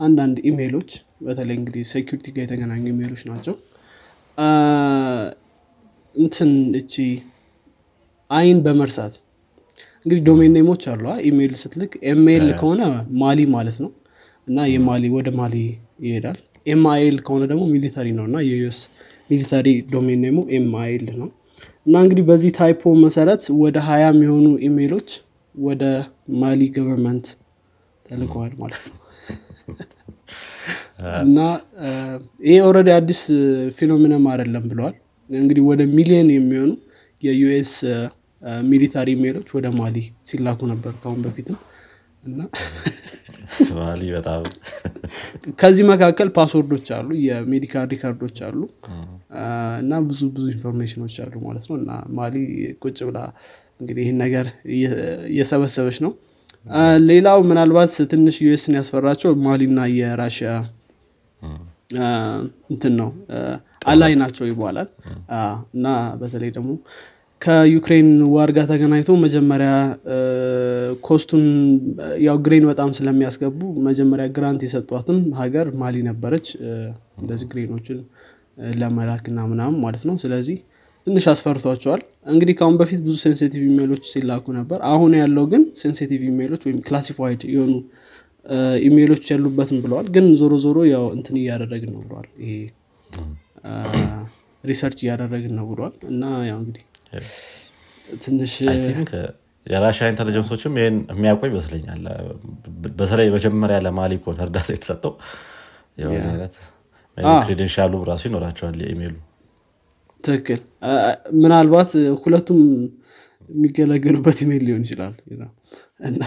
አንዳንድ 0.00 0.36
ኢሜይሎች 0.50 0.90
በተለይ 1.26 1.56
እንግዲህ 1.60 1.82
security 1.92 2.26
ጋር 2.34 2.42
የተገናኙ 2.44 2.84
ኢሜይሎች 2.92 3.22
ናቸው። 3.30 3.54
እንትን 6.14 6.50
እቺ 6.80 6.94
I 8.30 8.40
ን 8.40 8.60
በመርሳት 8.66 9.14
እንግዲህ 10.06 10.22
domain 10.28 10.54
name 10.58 10.71
ኦች 10.71 10.84
አሉ 10.92 11.04
ኢሜይል 11.28 11.52
ስትልክ 11.60 11.92
ML 12.10 12.46
ከሆነ 12.60 12.80
ማሊ 13.20 13.40
ማለት 13.54 13.76
ነው። 13.84 13.90
እና 14.46 14.64
የማሊ 14.70 15.04
ወደ 15.16 15.28
ማሊ 15.38 15.54
ይሄዳል 16.06 16.38
MIL 16.66 17.16
ከሆነ 17.26 17.42
ደግሞ 17.50 17.62
military 17.72 18.08
ነው 18.18 18.24
እና 18.28 18.38
የ 18.48 18.64
US 18.64 18.80
military 19.30 19.68
domain 19.92 20.20
name 20.24 20.38
ኡ 20.58 20.76
MIL 20.76 21.04
ነው። 21.14 21.28
እና 21.86 21.94
እንግዲህ 22.04 22.24
በዚህ 22.28 22.50
typo 22.58 22.92
መሰረት 23.04 23.44
ወደ 23.62 23.76
ሀያ 23.88 24.04
የሚሆኑ 24.10 24.46
ኢሜይሎች 24.68 25.08
ወደ 25.54 25.82
ማሊ 26.40 26.60
government 26.76 27.26
ተልከዋል 28.06 28.52
ማለት 28.60 28.82
ነው። 28.88 28.98
እና 31.22 31.38
ይሄ 32.46 32.56
already 32.66 32.90
አዲስ 32.96 33.20
phenomenon 33.78 34.16
ም 34.16 34.24
አይደለም 34.32 34.64
ብለዋል። 34.70 34.94
እንግዲህ 35.30 35.62
ወደ 35.70 35.82
ሚሊዮን 35.94 36.28
የሚሆኑ 36.34 36.70
የ 37.22 37.47
US 37.47 37.72
military 38.66 39.08
mail 39.22 39.35
ኦች 39.35 39.48
ወደ 39.56 39.66
ማሊ 39.76 39.96
ሲላኩ 40.28 40.60
ነበር 40.72 40.92
ካሁን 41.02 41.20
በፊትም 41.26 41.58
እና 42.24 42.40
ማሊ 43.78 44.02
በጣም 44.16 44.42
ከዚህ 45.60 45.84
መካከል 45.90 46.28
password 46.36 46.69
ኦች 46.69 46.86
አሉ 46.96 47.08
የ 47.26 47.39
medical 47.39 47.86
record 47.92 48.20
ኦች 48.20 48.38
አሉ 48.48 48.58
እና 49.80 50.00
ብዙ 50.08 50.20
ብዙ 50.34 50.44
information 50.54 51.00
ኦች 51.00 51.16
አሉ 51.24 51.34
ማለት 51.46 51.66
ነው። 51.70 51.76
እና 51.80 51.90
ማሊ 52.18 52.34
ቁጭ 52.82 52.98
ብላ 53.08 53.18
እንግዲህ 53.80 54.02
ይህን 54.04 54.18
ነገር 54.24 54.46
እየሰበሰበች 55.30 55.98
ነው። 56.06 56.12
ሌላው 57.06 57.38
ምናልባት 57.48 57.94
ትንሽ 58.10 58.36
US 58.44 58.60
ን 58.60 58.76
ያስፈራቸው 58.78 59.32
ማሊና 59.46 59.80
የ 59.98 60.11
Russia 60.11 60.50
እንትን 62.72 62.94
ነው 63.00 63.08
ally 63.86 64.12
ናቸው 64.20 64.44
ይባላል። 64.50 64.88
እና 65.74 65.86
በተለይ 66.20 66.50
ደግሞ 66.56 66.70
ከዩክሬን 67.42 68.08
war 68.32 68.50
ጋር 68.56 68.66
ተገናኝቶ 68.70 69.10
መጀመሪያ 69.22 69.70
cost 71.04 71.24
ኡን 71.24 71.44
ያው 72.26 72.36
grain 72.44 72.64
በጣም 72.70 72.90
ስለሚያስገቡ 72.98 73.58
መጀመሪያ 73.86 74.26
grant 74.36 74.60
የሰጧትም 74.66 75.18
ሀገር 75.40 75.68
ማሊ 75.80 76.02
ነበረች። 76.08 76.46
እንደዚህ 77.22 77.46
grain 77.52 77.73
ኦችን 77.73 77.98
ለመላክና 78.80 79.38
ምናምን 79.52 79.78
ማለት 79.84 80.04
ነው። 80.08 80.16
ስለዚህ 80.22 80.58
ትንሽ 81.06 81.24
አስፈርቷቸዋል። 81.32 82.02
እንግዲህ 82.32 82.54
ከአሁን 82.58 82.76
በፊት 82.80 83.00
ብዙ 83.06 83.14
sensitive 83.24 83.62
ኢሜሎች 83.70 84.04
ሲላኩ 84.12 84.46
ነበር። 84.58 84.78
አሁን 84.90 85.12
ያለው 85.20 85.46
ግን 85.52 85.62
sensitive 85.80 86.22
ኢሜሎች 86.30 86.62
ወይም 86.68 86.78
classified 86.86 87.42
የሆኑ 87.54 87.72
ኢሜሎች 88.84 89.24
ያሉበትም 89.32 89.80
ብለዋል። 89.84 90.06
ግን 90.14 90.28
ዞሮ 90.40 90.54
ዞሮ 90.64 90.78
ያው 90.92 91.04
እንትን 91.16 91.36
እያደረግን 91.42 91.92
ነው 91.94 92.00
ብለዋል። 92.04 92.28
ይሄ 92.42 92.54
research 94.64 94.98
እያደረግን 95.04 95.54
ነው 95.58 95.66
ብለዋል። 95.70 95.94
እና 96.10 96.22
ያው 96.48 96.58
እንግዲህ 96.60 96.82
ትንሽ 98.24 98.52
የ 99.66 99.76
Russia 99.76 100.04
intelligence 100.12 100.52
ኦችም 100.52 100.72
ይህን 100.78 100.96
የሚያውቁ 101.12 101.42
ይመስለኛል። 101.50 102.04
በተለይ 102.98 103.28
መጀመሪያ 103.36 103.76
ለማሊ 103.86 104.12
corn 104.24 104.40
እርዳታ 104.44 104.68
የተሰጠው። 104.74 105.12
የሆነ 105.98 106.24
አይነት 106.28 106.54
ራሱ 108.08 108.22
ይኖራቸዋል 108.28 108.76
የኢሜሉ። 108.82 109.14
ትክክል። 110.24 110.60
ምናልባት 111.40 111.90
ሁለቱም 112.22 112.60
የሚገለገሉበት 113.50 114.38
ኢሜል 114.44 114.62
ሊሆን 114.66 114.84
ይችላል። 114.86 115.14
እና 116.08 116.22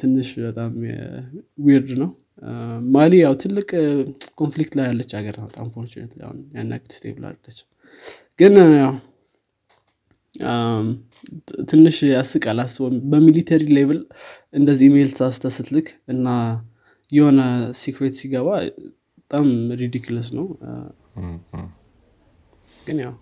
ትንሽ 0.00 0.28
በጣም 0.46 0.72
weird 1.66 1.90
ነው። 2.02 2.10
ማሊ 2.92 3.14
ያው 3.22 3.34
ትልቅ 3.42 3.68
conflict 4.40 4.74
ላይ 4.78 4.86
ያለች 4.90 5.10
ሀገር 5.18 5.34
ናት። 5.42 5.54
አንፎርቹኔት 5.62 6.12
ያናክል 6.56 6.92
ስቴብል 6.96 7.24
አለች 7.30 7.58
ግን 8.40 8.54
ትንሽ 11.70 11.96
ያስቃል 12.10 12.58
አስበው 12.64 12.90
በ 13.12 13.22
military 13.22 13.64
level 13.76 14.00
እንደዚህ 14.54 14.86
ኢሜይል 14.90 15.10
ሳስተ 15.18 15.52
ስትልክ 15.56 15.88
እና 16.08 16.28
የሆነ 17.12 17.40
secret 17.80 18.14
ሲገባ 18.20 18.48
በጣም 19.20 19.46
ridiculous 19.80 20.28
ነው። 20.38 20.46
ግን 22.80 22.98
ያው 23.04 23.14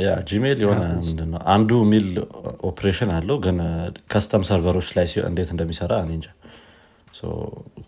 yeah 0.00 0.12
ጂሜል 0.28 0.58
የሆነ 0.62 0.84
ምንድነው 1.00 1.40
አንዱ 1.52 1.70
mail 1.90 2.06
operation 2.68 3.10
አለው 3.16 3.36
ግን 3.44 3.58
custom 4.12 4.44
server 4.48 4.72
ኦች 4.72 4.88
ላይ 4.96 5.06
እንዴት 5.28 5.50
እንደሚሰራ 5.54 5.92
እኔ 6.04 6.12
እንጃ። 6.18 6.28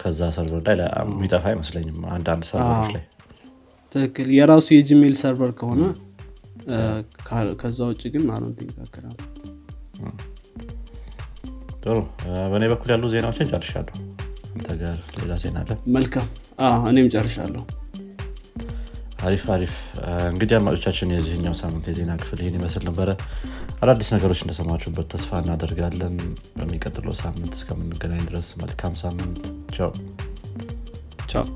ከዛ 0.00 0.28
server 0.36 0.62
ላይ 0.72 0.88
የሚጠፋ 1.04 1.44
አይመስለኝም 1.50 1.98
አንዳንድ 2.16 2.44
server 2.50 2.74
ኦች 2.74 2.90
ላይ። 2.96 3.04
ትክክል። 3.94 4.28
የራሱ 4.36 4.66
የጂሜል 4.74 5.14
server 5.20 5.52
ከሆነ 5.60 5.82
ከዛ 7.58 7.78
ውጭ 7.90 8.02
ግን 8.14 8.24
አሮንት 8.34 8.60
ይካከላል 8.64 9.18
ጥሩ። 11.82 11.98
በእኔ 12.52 12.64
በኩል 12.70 12.90
ያሉ 12.92 13.04
ዜናዎችን 13.12 13.50
ጨርሻለሁ። 13.52 13.96
አንተ 14.54 14.68
ጋር 14.80 14.96
ሌላ 15.16 15.32
ዜና 15.42 15.56
አለ? 15.62 15.70
መልካም። 15.96 16.28
እኔም 16.90 17.08
ጨርሻለሁ። 17.14 17.62
አሪፍ 19.26 19.44
አሪፍ። 19.54 19.74
እንግዲህ 20.30 20.54
አድማጮቻችን 20.56 21.12
የዚህኛው 21.14 21.54
ሳምንት 21.60 21.84
የዜና 21.90 22.12
ክፍል 22.20 22.40
ይህን 22.42 22.56
ይመስል 22.58 22.82
ነበረ። 22.88 23.08
አዳዲስ 23.82 24.10
ነገሮች 24.14 24.40
እንደሰማችሁበት 24.44 25.06
ተስፋ 25.12 25.40
እናደርጋለን። 25.42 26.16
በሚቀጥለው 26.58 27.16
ሳምንት 27.22 27.54
እስከምንገናኝ 27.58 28.22
ድረስ 28.28 28.48
መልካም 28.62 28.94
ሳምንት። 29.02 29.40
ቻው። 29.76 29.92
ቻው 31.32 31.46